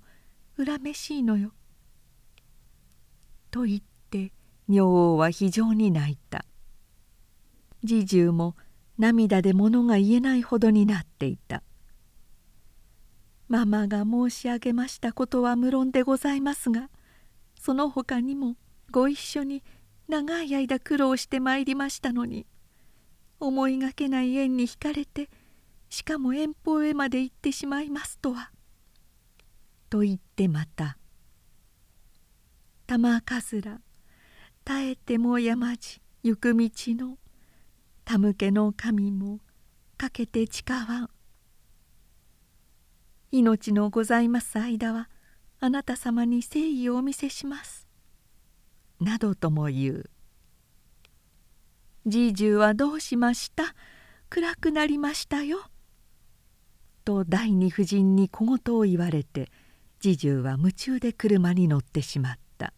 [0.58, 1.52] 恨めしいのよ。
[3.52, 4.32] と言って
[4.70, 6.46] 女王は非常に泣いた。
[7.84, 8.56] 侍従も
[8.98, 11.64] 涙で物が言えないほどになっていた。
[13.48, 16.90] ママが申し上げましたことは無論でございますが
[17.60, 18.56] その他にも
[18.90, 19.64] ご一緒に
[20.08, 22.46] 長い間苦労してまいりましたのに
[23.40, 25.30] 思いがけない縁に惹かれて
[25.90, 28.52] しかも遠方へまで行ってしまいますとは。
[29.90, 30.98] と言ってまた
[32.88, 33.82] 「玉かずら
[34.64, 37.18] 耐えても山路行く道の
[38.04, 39.40] たむけの神も
[39.98, 41.10] かけて誓わん」
[43.32, 45.10] 命のございます間は
[45.60, 47.84] あなた様に誠意をお見せします」
[49.00, 50.10] などとも言う
[52.06, 53.76] 「じいじゅうはどうしました？
[54.30, 55.60] 暗くなりましたよ」
[57.06, 59.52] と第二夫人に小言を言われて
[60.00, 62.74] 侍従は夢中で車に乗ってしまった。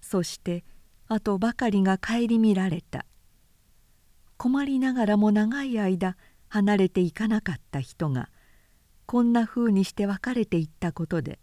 [0.00, 0.64] そして
[1.08, 3.06] あとばかりが顧みられた。
[4.36, 6.16] 困りながらも長い間
[6.48, 8.30] 離れていかなかった人が
[9.06, 11.40] こんなふうにして別れていったことで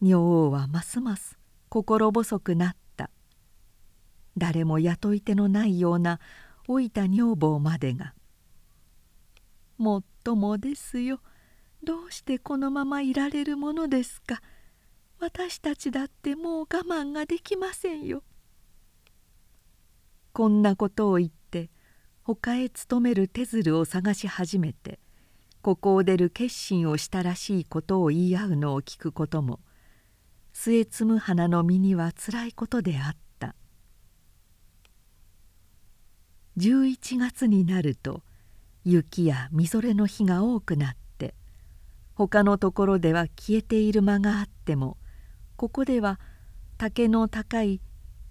[0.00, 1.38] 女王はますます
[1.68, 2.81] 心細くなった。
[4.36, 6.20] 誰も雇い手のないような
[6.68, 8.14] 老いた女房までが
[9.78, 11.20] 「もっともですよ。
[11.82, 14.40] どうしてこのままいられるものですか。
[15.18, 18.22] 私たちだってもう我慢ができませんよ」
[20.32, 21.70] こんなことを言って
[22.22, 24.98] 他へ勤める手鶴を探し始めて
[25.60, 29.60] ここを出る決心をしたらしいことを言い合うのを聞くことも
[30.52, 33.21] 末摘む花の身にはつらいことであった。
[36.58, 38.22] 11月になると
[38.84, 41.34] 雪やみぞれの日が多くなって
[42.14, 44.98] 他のところでは消えている間があっても
[45.56, 46.20] ここでは
[46.76, 47.80] 竹の高い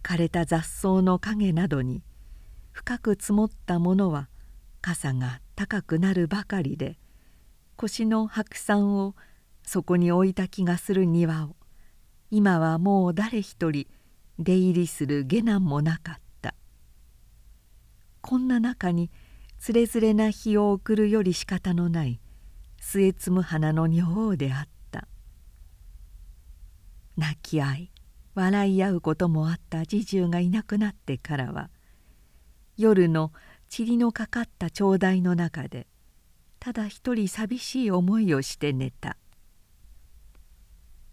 [0.03, 2.03] 枯れた雑草の陰などに
[2.71, 4.29] 深く積もったものは
[4.81, 6.97] 傘が高くなるばかりで
[7.75, 9.15] 腰の白山を
[9.63, 11.55] そこに置いた気がする庭を
[12.29, 13.87] 今はもう誰一人
[14.37, 16.30] 出入りする下男もなかった。
[18.21, 19.11] こんな中に
[19.59, 22.19] つれづれな日を送るより仕方のない
[22.79, 25.07] 末摘む花の女王であった。
[27.17, 27.91] 泣き合い
[28.33, 31.69] 笑い合うこともあった侍従がいなくなってからは
[32.77, 33.31] 夜の
[33.77, 35.87] 塵のかかった帳台の中で
[36.59, 39.17] ただ一人寂しい思いをして寝た。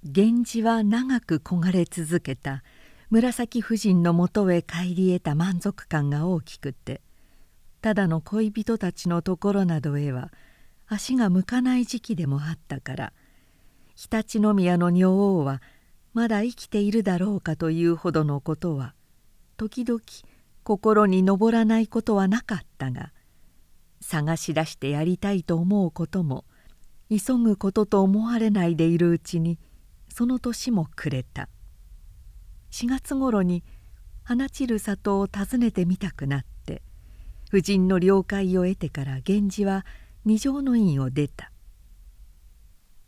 [0.04, 2.62] 源氏は長く焦がれ続けた
[3.10, 7.00] 紫夫人のもとへ帰り得た満足感が大きくて
[7.80, 10.30] ただの恋人たちのところなどへは
[10.86, 13.12] 足が向かない時期でもあったから
[13.96, 15.62] 常陸宮の女王は
[16.12, 18.94] まだ生きているだろうかというほどのことは
[19.56, 20.00] 時々
[20.62, 23.12] 心に上らないことはなかったが
[24.02, 26.44] 探し出してやりたいと思うことも
[27.08, 29.58] 急ぐことと思われないでいるうちに
[30.14, 31.48] その年も暮れた。
[32.70, 33.64] 4月ごろに
[34.24, 36.82] 花散る里を訪ねてみたくなって
[37.48, 39.86] 夫人の了解を得てから源氏は
[40.24, 41.50] 二条の院を出た。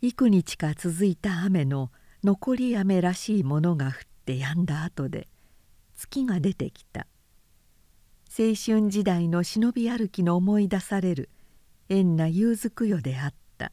[0.01, 1.91] 幾日か続いた雨の
[2.25, 3.93] 残り雨らしいものが降っ
[4.25, 5.29] て止んだ後で
[5.95, 7.07] 月が出てきた。
[8.31, 11.29] 青春時代の忍び歩きの思い出される
[11.91, 13.73] 縁な夕づくよであった。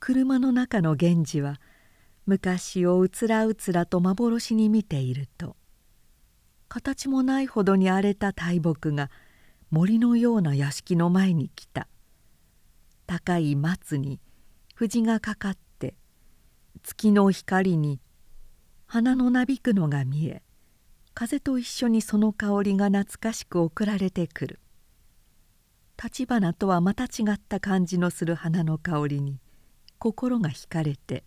[0.00, 1.60] 車の中の源氏は
[2.28, 5.56] 昔をうつらうつらと幻に見ていると
[6.68, 9.10] 形もないほどに荒れた大木が
[9.70, 11.88] 森のような屋敷の前に来た。
[13.06, 14.20] 高い松に
[14.74, 15.94] 藤がかかって
[16.82, 17.98] 月の光に
[18.84, 20.42] 花のなびくのが見え
[21.14, 24.60] 風と一緒にその香りが懐かしく送られてくる。
[25.96, 29.40] 立花とはまた違った感じのする花の香りに
[29.98, 31.24] 心が惹かれて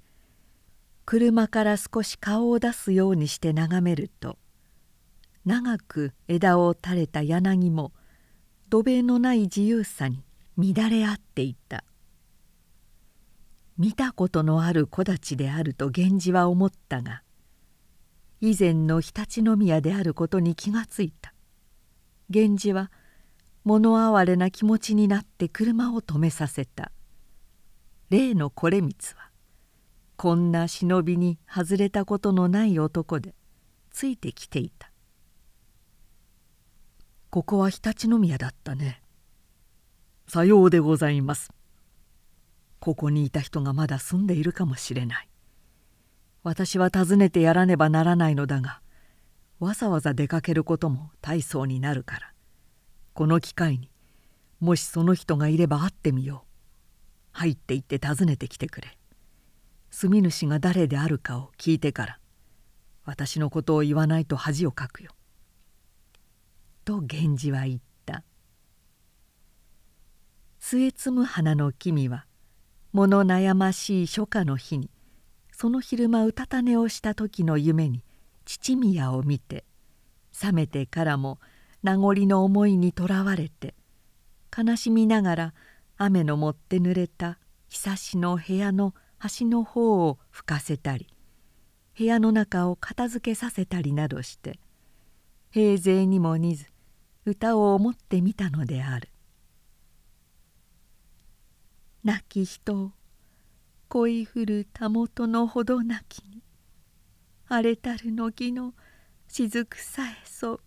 [1.06, 4.38] 車から少し顔を出すようにして眺めると
[5.46, 7.92] 長く枝を垂れた柳も
[8.70, 10.24] 土塀のない自由さに
[10.58, 11.84] 乱れ合っていた。
[13.78, 17.24] 見たことのある木立であると源氏は思ったが
[18.40, 21.34] 以前の常陸宮であることに気がついた。
[22.30, 22.92] 源氏は
[23.64, 26.92] 物哀れな気持ちになって車を止めさせた。
[28.10, 29.31] 例のこれ光は
[30.22, 33.34] こんな忍びに外れたことのない男で
[33.90, 34.92] ついてきていた
[37.32, 39.02] 「ここは常陸宮だったね」
[40.30, 41.52] 「さようでございます」
[42.80, 45.30] 「ここにいた人がまだ住んでいるかもしれない」
[46.46, 48.84] 「私は訪ねてやらねばならないのだが
[49.58, 52.34] わざわざ出かけることも大層になるから。
[53.16, 53.90] この機会に
[54.60, 56.52] もしその人がいれば会ってみよう。
[57.32, 58.96] 入って行って訪ねてきてくれ」
[59.92, 62.20] 住主が誰であるかを聞いてから
[63.06, 65.12] 私のことを言わないと恥をかくよ」
[66.84, 67.92] と源氏は言った。
[70.60, 72.26] 末摘む花の君は
[72.94, 74.90] 物悩ましい初夏の日に
[75.52, 78.04] その昼間うたた寝をした時の夢に
[78.46, 79.66] 父宮を見て
[80.32, 81.40] 覚めてからも
[81.84, 83.76] 名残の思いにとらわれて
[84.56, 85.54] 悲しみながら
[85.98, 91.06] 雨のもって濡れた久しの部屋の端の方を吹かせたり
[91.96, 94.60] 部屋の中を片付けさせたりなどして
[95.52, 96.66] 平勢にも似ず
[97.24, 99.10] 歌を思ってみたのである
[102.04, 102.92] 「亡き人を
[103.90, 106.42] 恋降るたもとのほどなきに
[107.48, 108.74] 荒れたる乃木の
[109.28, 110.60] 雫さえそう」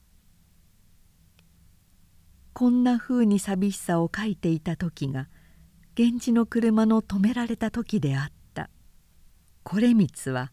[2.55, 5.29] こんなふうに寂しさを書いていた時が
[5.99, 8.44] 源氏の車の止められた時であった。
[9.65, 10.53] これ光は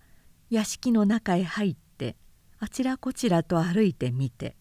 [0.50, 2.16] 屋敷の中へ入って
[2.60, 4.56] あちらこちらと歩いてみて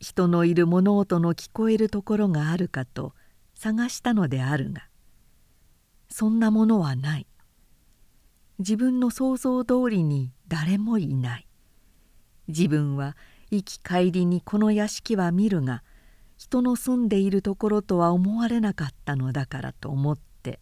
[0.00, 3.14] 人のいる物音の聞こえるところがあるかと
[3.54, 4.88] 探したのであるが
[6.16, 7.26] そんなものはない。
[8.60, 11.48] 自分の想像通りに誰もいない。
[12.46, 13.16] 自分は
[13.50, 15.82] 行き帰りにこの屋敷は見るが
[16.36, 20.60] 人の住んでいるところとは思われなかったのだからと思って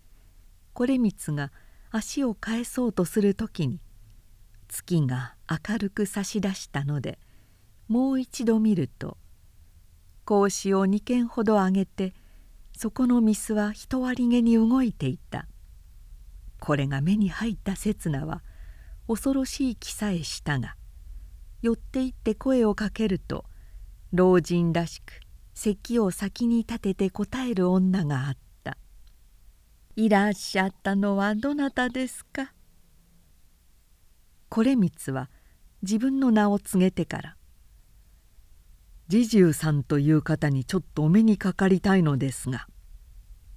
[0.73, 1.53] これ光が
[1.95, 3.79] 足を返そうとする時に
[4.69, 7.19] 月が明るく差し出したので
[7.87, 9.19] もう一度見ると
[10.25, 12.15] 格子を2軒ほど上げて
[12.75, 15.47] そこのミスは一割げに動いていた。
[16.59, 18.43] これが目に入った刹那は
[19.09, 20.77] 恐ろしい気さえしたが
[21.61, 23.45] 寄って行って声をかけると
[24.13, 25.21] 老人らしく
[25.55, 28.39] 咳を先に立てて答える女があった
[29.95, 32.53] 「いらっしゃったのはどなたですか?」
[34.49, 35.31] これ光は
[35.83, 37.37] 自分の名を告げてから
[39.09, 42.67] 「侍従さんという方にちょっとお目にかかりたいのですが」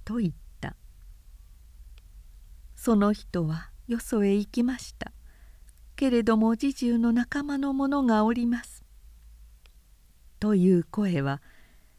[0.04, 0.76] と言った
[2.74, 5.12] その人はよそへ行きました
[5.96, 8.84] けれども侍従の仲間の者がおります
[10.38, 11.40] という声は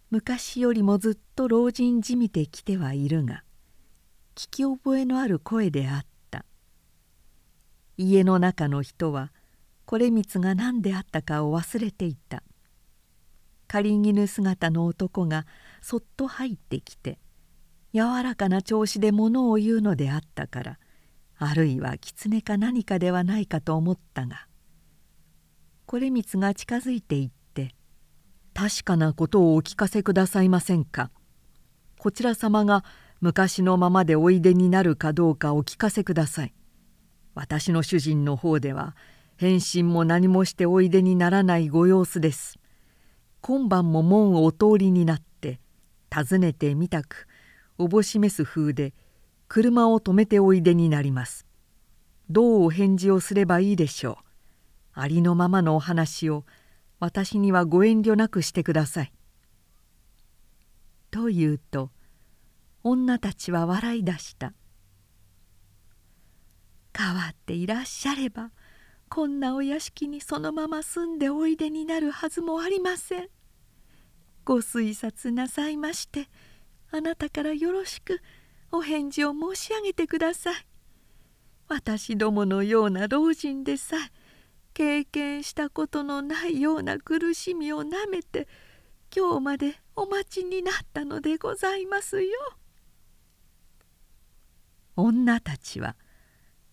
[0.09, 3.43] 昔よりもずっと老人じみてきてはいるが
[4.37, 6.07] 聞き覚えのある声であった。
[7.97, 9.33] 家の中の人は
[9.85, 12.43] これ光が何であったかを忘れていた
[13.67, 15.47] 仮絹姿の男が
[15.81, 17.17] そっと入ってきて
[17.93, 20.79] 柔らかな調子で物を言うのであったから
[21.39, 24.47] あるいは狐か何かではないかと思ったが
[25.87, 27.73] これ光が近づいていって
[28.53, 31.09] 「確かなことをお聞かせくださいませんか
[31.97, 32.83] こちら様が
[33.19, 36.53] 昔のままでおいでになるかどうかお聞かせください。
[37.33, 38.95] 私の主人の方では
[39.37, 42.59] 返信も何もしておいでにならないご様子です。
[43.41, 45.59] 今晩も門をお通りになって
[46.13, 47.27] 訪ねてみたく
[47.77, 48.93] おぼしめす風で
[49.47, 51.45] 車を止めておいでになります。
[52.29, 54.27] どうお返事をすればいいでしょう。
[54.93, 56.43] ありのままのお話を
[56.99, 59.13] 私にはご遠慮なくしてください」
[61.11, 61.91] と言うと
[62.89, 64.53] 女たちは笑い出した
[66.97, 68.51] 「変わっていらっしゃれば
[69.09, 73.29] こんなお屋敷にそのまま住んでおいでになるはずもありません。
[74.43, 76.29] ご推察なさいまして
[76.91, 78.21] あなたからよろしく
[78.71, 80.67] お返事を申し上げてください。
[81.67, 84.11] 私どものような老人でさえ
[84.73, 88.47] 経験したことのないような苦しみをなめて
[89.15, 92.29] 今日までお待ちになったのでございますよ。
[94.97, 95.95] 女たちは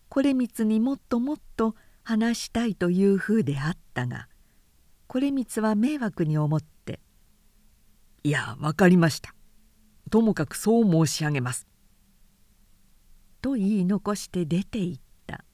[0.09, 4.27] これ光にもっともっと話したいというふうであったが
[5.07, 6.99] これ光は迷惑に思って
[8.23, 9.33] 「いや分かりました。
[10.09, 11.67] ともかくそう申し上げます」
[13.41, 15.45] と言い残して出て行った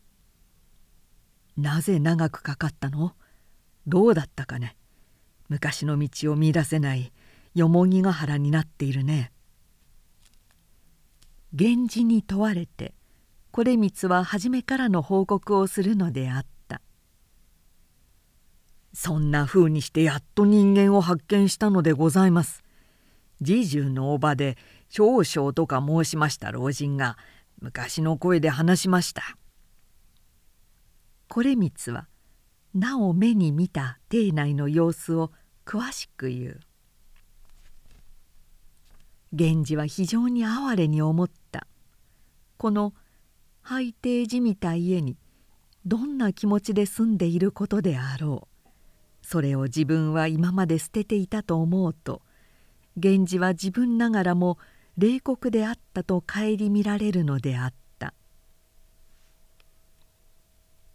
[1.56, 3.16] 「なぜ長くかかったの？
[3.86, 4.76] どうだったかね。
[5.48, 7.12] 昔の道を見出せない
[7.54, 9.32] よもぎヶ原になっているね」
[11.52, 12.94] 源氏に問われて
[13.50, 16.80] これ光は初めからの報告をするのであった。
[18.92, 22.62] そんなふうにしてやっと人間を発見したのでございます。
[23.40, 24.56] 侍従のおばで
[24.88, 27.16] 少々とか申しました老人が
[27.60, 29.22] 昔の声で話しました。
[31.28, 32.08] これ光は
[32.74, 35.32] なお目に見た邸内の様子を
[35.64, 36.60] 詳しく言う。
[39.32, 41.66] 源氏は非常に哀れに思った。
[42.56, 42.94] この
[43.62, 45.16] 拝邸じみた家に
[45.86, 48.68] どんな気持ちで住んでいることであろう。
[49.22, 52.22] それを自分は今まで捨てていたと思うと
[52.96, 54.58] 源氏は自分ながらも
[54.96, 58.14] 冷酷であったと顧みられるのであった。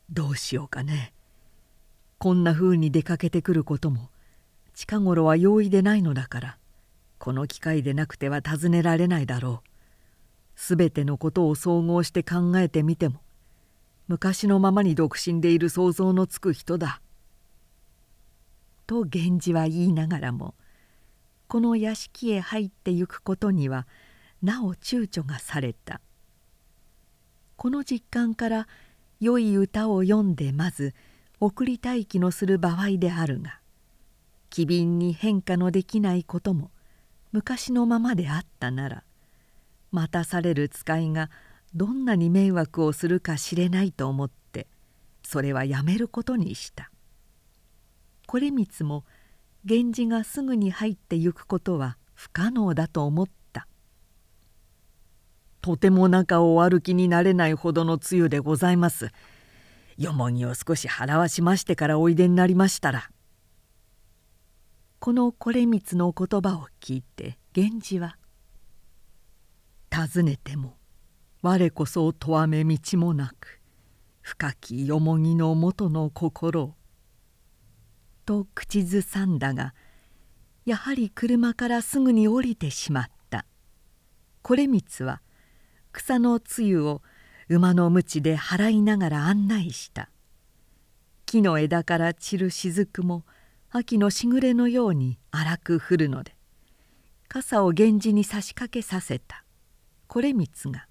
[0.09, 1.13] どうしようかね。
[2.17, 4.09] こんなふうに出かけてくることも
[4.73, 6.57] 近頃は容易でないのだから。
[7.17, 9.69] この機会でなくては尋ねられないだろう
[10.55, 13.21] 全てのことを総合して考えてみても
[14.07, 17.01] 昔のままに独身でいる想像のつく人だ。
[18.85, 20.53] と源氏は言いながらも
[21.47, 23.87] この屋敷へ入ってゆくことには
[24.43, 26.01] なお躊躇がされた。
[27.55, 28.67] この実感から
[29.19, 30.93] 良い歌を読んでまず
[31.39, 33.59] 送り待機のする場合であるが
[34.49, 36.69] 機敏に変化のできないことも
[37.35, 39.03] 昔のままであったなら
[39.91, 41.29] 待たされる使いが
[41.73, 44.67] どんなに迷惑をするか知れないと思って
[45.21, 46.91] それはやめることにした。
[48.25, 49.03] これ光も
[49.65, 53.67] 源氏がすぐに入ってゆくことは不可能だと思った。
[55.61, 59.11] とても中を歩きになれないほどの梅雨でございます。
[59.97, 63.09] よもぎを少し払わしましてからおいでになりましたら
[65.05, 68.17] この惟光の言葉を聞いて源氏は
[69.93, 70.79] 「尋ねても
[71.43, 73.61] 我こそとわめ道もなく
[74.21, 76.75] 深きよもぎの元の心を」
[78.25, 79.75] と口ずさんだが
[80.65, 83.45] やはり車からすぐに降りてしまった。
[84.41, 85.21] 惟光は
[85.91, 87.03] 草の露を
[87.47, 90.09] 馬の鞭で払いながら案内した。
[91.27, 93.23] 木の枝から散る雫も
[93.77, 96.33] 秋のしぐれのように荒く降るので
[97.27, 99.43] 傘を源氏に差し掛けさせた。
[100.07, 100.87] 惟光が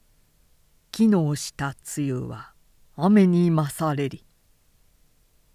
[0.92, 2.52] 「木の下梅雨は
[2.94, 4.22] 雨に勝れり」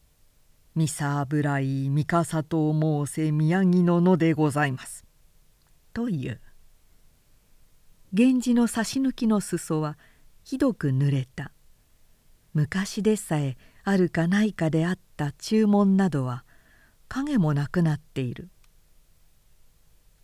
[0.74, 5.06] 「三さ油い三笠と申せ宮城の野でございます」
[5.94, 6.42] という
[8.12, 10.00] 源氏の差し抜きの裾は
[10.44, 11.52] ひどく濡れた。
[12.56, 16.44] 昔でさえあるかないかであった注文などは
[17.08, 18.50] 影もなくなっている。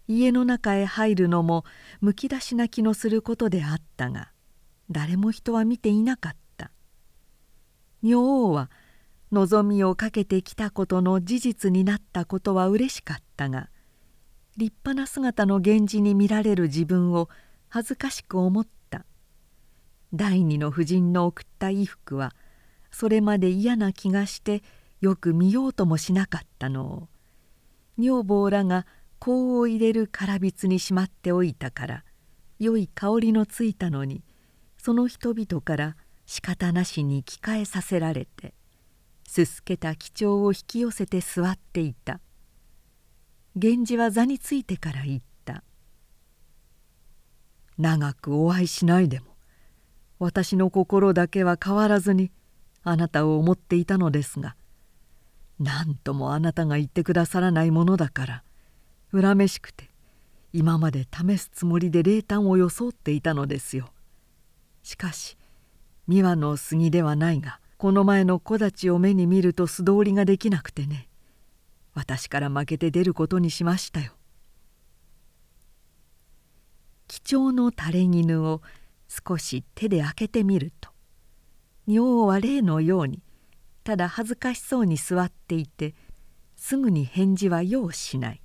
[0.07, 1.65] 家の中へ入るのも
[1.99, 4.31] むき出しな気のすることであったが
[4.91, 6.71] 誰も人は見ていなかった。
[8.03, 8.69] 女王は
[9.31, 13.69] 望みをかけてきたことの事実になったことはうれしかったが
[14.57, 17.29] 立派な姿の源氏に見られる自分を
[17.67, 19.05] 恥ずかしく思った。
[20.13, 22.33] 第二の夫人の送った衣服は
[22.97, 24.63] それまで嫌な気がして
[25.01, 26.85] よく見ようともしなかったの。
[26.85, 27.09] を
[27.97, 28.87] 女房らが
[29.19, 32.05] 香を入れるからびつにしまっておいたから
[32.57, 34.23] 良い香りのついたのに
[34.77, 38.53] その人々から仕方なしに着替えさせられて
[39.27, 42.21] すすけた几帳を引き寄せて座っていた。
[43.55, 45.65] 源氏は座についてから言った
[47.77, 49.35] 「長くお会いしないでも
[50.17, 52.31] 私の心だけは変わらずに
[52.85, 54.55] あなたを思っていたのですが
[55.59, 58.43] 何ともあなたが言ってくださらないものだから
[59.11, 59.89] 恨めしくて
[60.53, 63.89] 今まで試すつもりで霊丹を装っていたのですよ。
[64.83, 65.35] しかし
[66.07, 71.09] 三輪の杉ではないがこの前の木立を目に見ると素通りができなくてね
[71.93, 74.13] 私から負けて出ることにしましたよ。
[77.07, 78.61] 貴重の垂れ絹を
[79.07, 80.94] 少し手で開けてみると
[81.87, 83.21] 女王は例のように
[83.83, 85.93] ただ恥ずかしそうに座っていて
[86.55, 88.41] すぐに返事は用しない。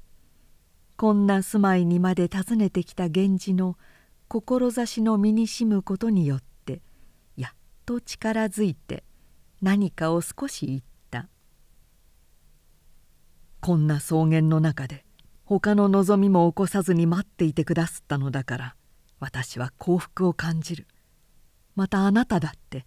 [0.96, 3.78] こんな住まいにまで訪ねてきた源氏の
[4.28, 6.82] 志の身にしむことによって
[7.36, 9.02] やっと力づいて
[9.62, 10.80] 何かを少し言っ
[11.10, 11.30] た
[13.62, 15.06] 「こんな草原の中で
[15.44, 18.76] 他の望みも起こさずに待っていてくだすったのだから
[19.20, 20.86] 私は幸福を感じる。
[21.76, 22.84] またあなただって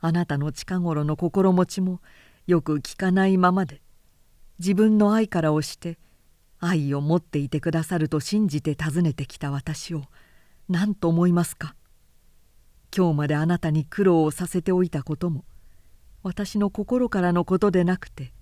[0.00, 2.00] あなたの近頃の心持ちも
[2.46, 3.82] よく聞かないままで
[4.58, 5.98] 自分の愛から押して
[6.60, 10.04] 愛を持っていてくださると信じて訪ねてきた私を
[10.68, 11.74] 何と思いますか？
[12.96, 15.44] 今日まであなたに苦労をさせておいたことも
[16.22, 18.32] 私の心からのことでなくて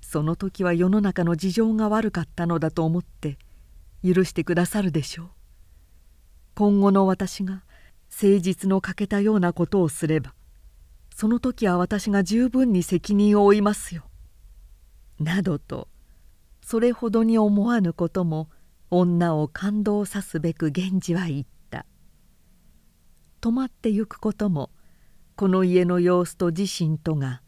[0.00, 3.38] その時は世の中の事情が悪かったのだと思って
[4.04, 5.28] 許してくださるでしょう。
[6.54, 7.64] 今後の私が
[8.10, 10.34] 誠実の欠けたようなことをすれば
[11.16, 14.04] その時は私が十分に責任を負いますよ」
[15.18, 15.88] などと
[16.60, 18.50] それほどに思わぬことも
[18.90, 21.86] 女を感動さすべく源氏は言った。
[23.40, 24.70] 泊まってゆくことも
[25.36, 27.40] この家の様子と自身とが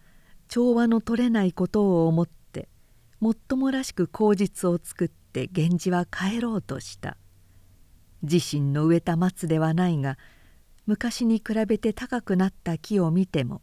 [0.48, 2.70] 調和の取れないことを思って
[3.20, 7.18] もっともらしく口実を作って源氏は帰ろうとした。
[8.22, 10.16] 自身の植えた松ではないが
[10.88, 13.60] 昔に比べて高くなった木を見ても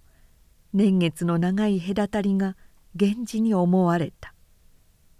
[0.73, 2.55] 年月の長い隔たりが
[2.93, 4.35] 源氏に思われた。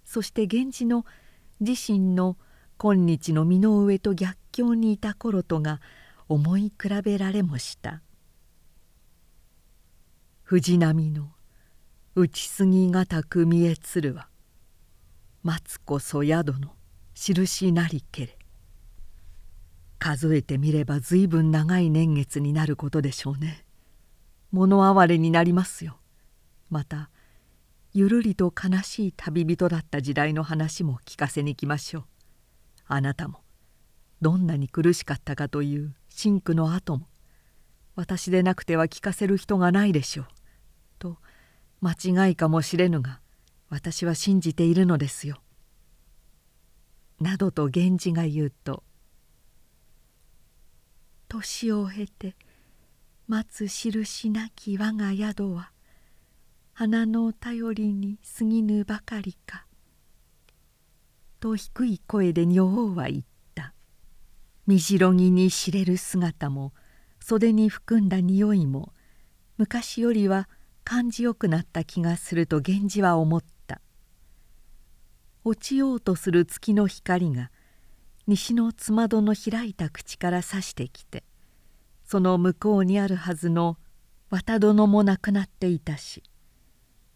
[0.03, 1.03] そして源氏の
[1.61, 2.37] 自身の
[2.77, 5.81] 今日の身の上と逆境にいた頃とが
[6.29, 8.03] 思い比べられもした。
[10.43, 11.31] 藤波の
[12.13, 14.27] 打ちすぎがたく見えつるは
[15.41, 16.75] 待つこそ宿の
[17.15, 18.44] 印なりけれ。
[20.05, 23.65] 数えてみれば随分長い年月になることでしょうね。
[24.51, 25.97] 物哀れになりますよ。
[26.69, 27.09] また
[27.91, 32.03] ゆるりと悲しい旅人だった時代の話も聞かせに来ましょう。
[32.85, 33.39] あなたも
[34.21, 37.07] どんなに苦しかったかという真苦の後も
[37.95, 40.25] 私でなくては聞かせる人がないでしょう。
[40.99, 41.17] と
[41.81, 43.21] 間違いかもしれぬが
[43.69, 45.41] 私は信じているのですよ。
[47.19, 48.83] などと源氏が言うと
[51.41, 52.35] 年を経て
[53.27, 55.71] 待つ印なき我が宿は
[56.73, 59.65] 花の頼りに過ぎぬばかりか」
[61.39, 63.23] と低い声で女王は言っ
[63.53, 63.73] た。
[64.67, 66.73] みじろぎに知れる姿も
[67.19, 68.93] 袖に含んだ匂いも
[69.57, 70.49] 昔よりは
[70.83, 73.81] 感じよくなった気がすると源氏は思った。
[75.43, 77.51] 落ちようとする月の光が
[78.27, 81.23] 西のつまどの開いた口からさしてきて
[82.03, 83.77] その向こうにあるはずの
[84.29, 86.23] 綿殿もなくなっていたし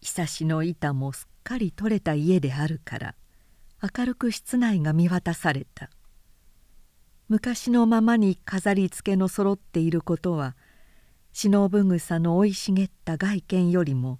[0.00, 3.14] 久しの板もすっかり取れた家であるから
[3.82, 5.88] 明るく室内が見渡された。
[7.28, 10.56] 昔のままに飾り付けの揃っていることは
[11.32, 14.18] 忍草の生い茂った外見よりも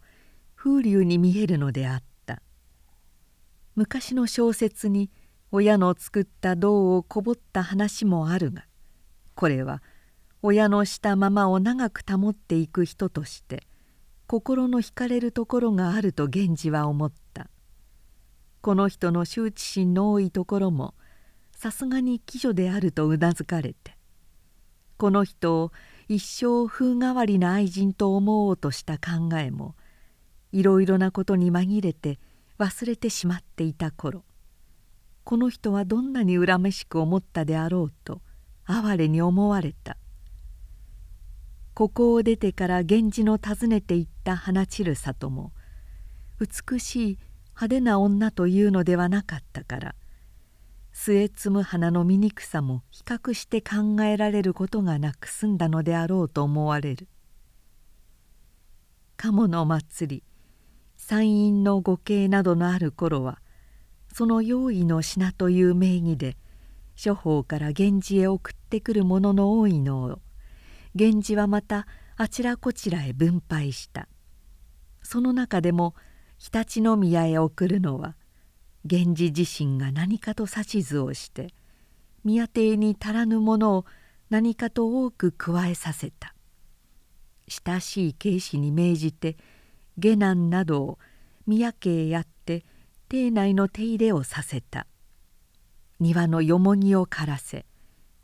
[0.55, 2.41] 風流に見えるのであった。
[3.75, 5.11] 昔の小説に
[5.53, 8.65] 親の作った銅をこぼった話もあるが
[9.35, 9.83] これは
[10.43, 13.65] 親のしたままを長く保っていく人として
[14.27, 17.51] 心の惹かれるところがあると源氏は思った。
[18.63, 20.95] この人の羞恥心の多いところも
[21.57, 23.97] さすがに貴女であるとうなずかれて
[24.99, 25.73] この人を
[26.09, 29.77] 一生風変わりな愛人と思おうとした考えも
[30.53, 32.19] いろいろなことに紛れて
[32.59, 34.25] 忘れてしまっていた頃
[35.31, 38.21] この人はどんなに恨めしく思ったであろうと
[38.65, 39.97] 哀れに思われた。
[41.73, 45.53] ここを出てから源氏の訪ねていった花散る里も
[46.41, 47.19] 美しい
[47.51, 49.95] 派手な女というのではなかったから
[50.91, 57.07] 末摘む花の醜さも比較して考えられることがなく済んだのであろうと思われる。
[59.17, 60.23] 鴨の祭り
[60.97, 63.41] 山陰の御景などのある頃は
[64.13, 66.37] その用意の品という名義で
[66.95, 70.19] 諸方から源氏へ送ってくるものの多いのを
[70.95, 71.87] 源氏はまた
[72.17, 74.09] あちらこちらへ分配した。
[75.03, 75.95] その中でも
[76.39, 78.17] 常陸宮へ送るのは
[78.85, 81.49] 源氏自身が何かと指図をして
[82.25, 83.85] 宮邸に足らぬものを
[84.29, 86.35] 何かと多く加えさせた。
[87.49, 89.37] 親しい警視に命じて
[89.99, 90.99] 下男などを
[91.47, 92.65] 宮家へやって
[93.11, 94.87] 邸内の手入れをさせた。
[95.99, 97.67] 庭のよもぎを刈らせ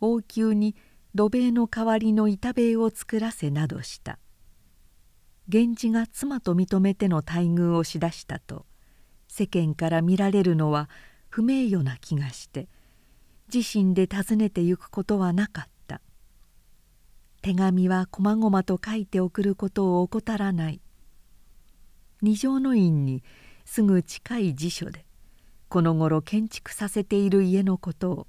[0.01, 0.77] 王宮に
[1.13, 4.21] 土塀の代わりの板塀を作らせなどした。
[5.49, 8.65] 源氏が妻と認めての待遇をしだしたと
[9.27, 10.89] 世間から見られるのは
[11.29, 12.69] 不名誉な気がして
[13.53, 16.01] 自身で訪ねてゆくことはなかった。
[17.43, 20.81] 手紙はこまごまと書いて送ることを怠らない。
[22.23, 23.25] 二条の院に
[23.67, 25.05] すぐ近い辞書で
[25.69, 28.27] この頃建築させている家のことを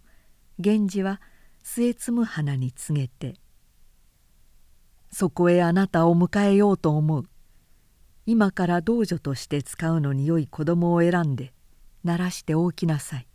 [0.58, 1.22] 源氏は
[1.64, 3.36] 末摘む花に告げて
[5.14, 7.30] 「そこへあなたを迎えようと思う。
[8.26, 11.54] 今から道女として使うのに良い子供を選んで
[12.04, 13.28] 鳴らしておきなさい」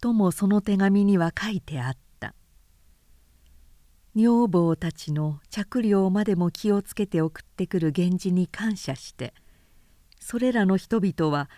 [0.00, 2.34] ともその手紙には書いてあった。
[4.16, 9.34] 女房たちの着料までも気をつけて送ってくる源氏に感謝して
[10.20, 11.50] それらの人々は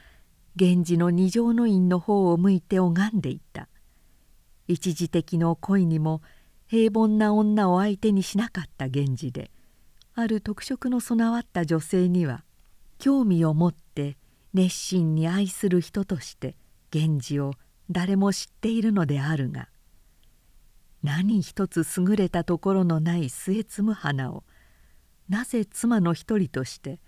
[0.59, 3.69] 源氏の二条の院の方を向いて拝んでいた。
[4.69, 6.23] 一時的の恋にも
[6.67, 9.51] 平凡な女を相手にしなかった源氏で
[10.15, 12.45] ある特色の備わった女性には
[12.99, 14.17] 興味を持って
[14.55, 16.57] 熱心に愛する人として
[16.95, 17.53] 源氏を
[17.91, 19.69] 誰も知っているのであるが
[21.03, 24.45] 何一つ優れたところのない末摘む花を
[25.29, 27.01] なぜ妻の一人として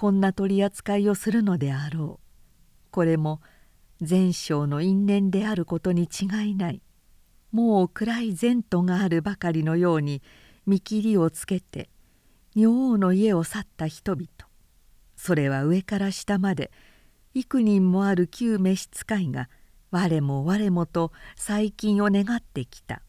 [0.00, 2.90] こんな取り扱いをするのであろう。
[2.90, 3.42] これも
[4.00, 6.80] 前生の因縁であることに違いない。
[7.52, 10.22] もう暗い前途があるばかりのように
[10.64, 11.90] 見切りをつけて
[12.56, 14.26] 女王の家を去った人々。
[15.16, 16.70] それは上から下まで
[17.34, 19.50] 幾人もある旧召使いが
[19.90, 23.02] 我も我もと最近を願ってきた。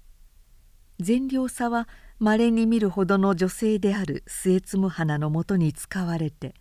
[0.99, 1.87] 善良さは
[2.19, 6.53] まれに見るほどの女性である末摘む花のもとに使われて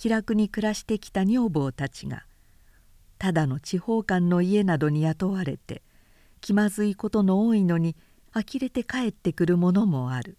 [0.00, 2.24] 気楽に暮らしてきた女房たちが
[3.18, 5.82] ただの地方官の家などに雇われて
[6.40, 7.94] 気まずいことの多いのに
[8.32, 10.38] 呆れて帰ってくるものもある。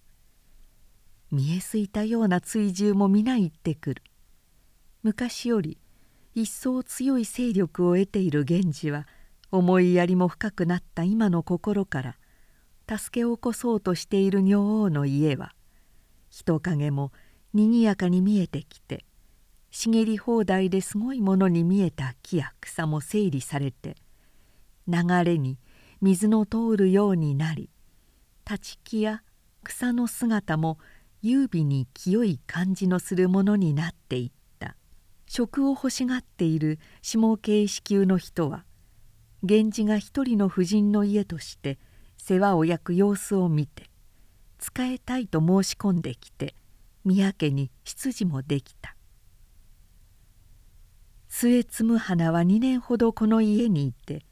[1.29, 4.03] 見えすいたような追従も皆言ってくる。
[5.03, 5.77] 昔より
[6.33, 9.07] 一層強い勢力を得ている源氏は
[9.51, 12.17] 思いやりも深くなった今の心から
[12.97, 15.53] 助けを起こそうとしている女王の家は
[16.31, 17.11] 人影も
[17.53, 19.05] にぎやかに見えてきて
[19.71, 23.95] 茂り放題ですごいものに見えた木や草も整理されて
[24.87, 25.57] 流れに
[26.01, 27.69] 水の通るようになり
[28.49, 29.23] 立ち木や
[29.63, 30.77] 草の姿も
[31.21, 34.41] 優美に清い感じのするものになっていった。
[35.33, 38.65] 食を欲しがっている下形子宮の人は
[39.43, 41.79] 源氏が一人の婦人の家として
[42.17, 43.83] 世話を焼く様子を見て
[44.59, 46.53] 仕えたいと申し込んできて
[47.05, 48.97] 宮家に執事もできた。
[51.33, 54.25] 末継花は2年ほどこの家にいて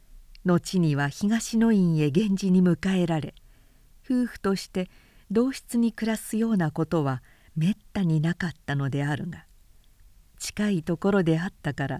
[0.45, 3.33] 後には東の院へ源氏に迎えられ
[4.03, 4.89] 夫婦として
[5.31, 7.23] 同室に暮らすようなことは
[7.55, 9.45] めったになかったのであるが
[10.37, 11.99] 近いところであったから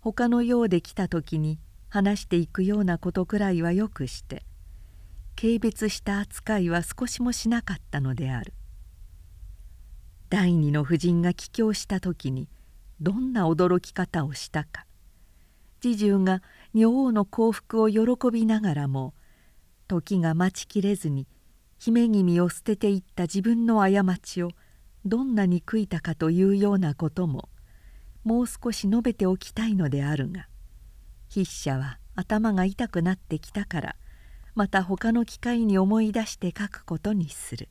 [0.00, 1.58] 他のようで来た時に
[1.88, 4.44] 話していくようなことくらいはよくして
[5.36, 8.54] 軽蔑した扱いは少しもしなかったのである。
[10.30, 12.48] 第二の夫人が帰郷した時に
[13.00, 14.86] どんな驚き方をしたか
[15.80, 16.42] 侍従が
[16.74, 19.14] 女王の幸福を喜びながらも
[19.86, 21.26] 時が待ちきれずに
[21.78, 24.50] 姫君を捨てていった自分の過ちを
[25.04, 27.48] どんなに悔いたかというようなことも
[28.24, 30.48] もう少し述べておきたいのであるが
[31.32, 33.96] 筆者は頭が痛くなってきたから
[34.56, 37.68] また他の機会に思い出して書くことにする。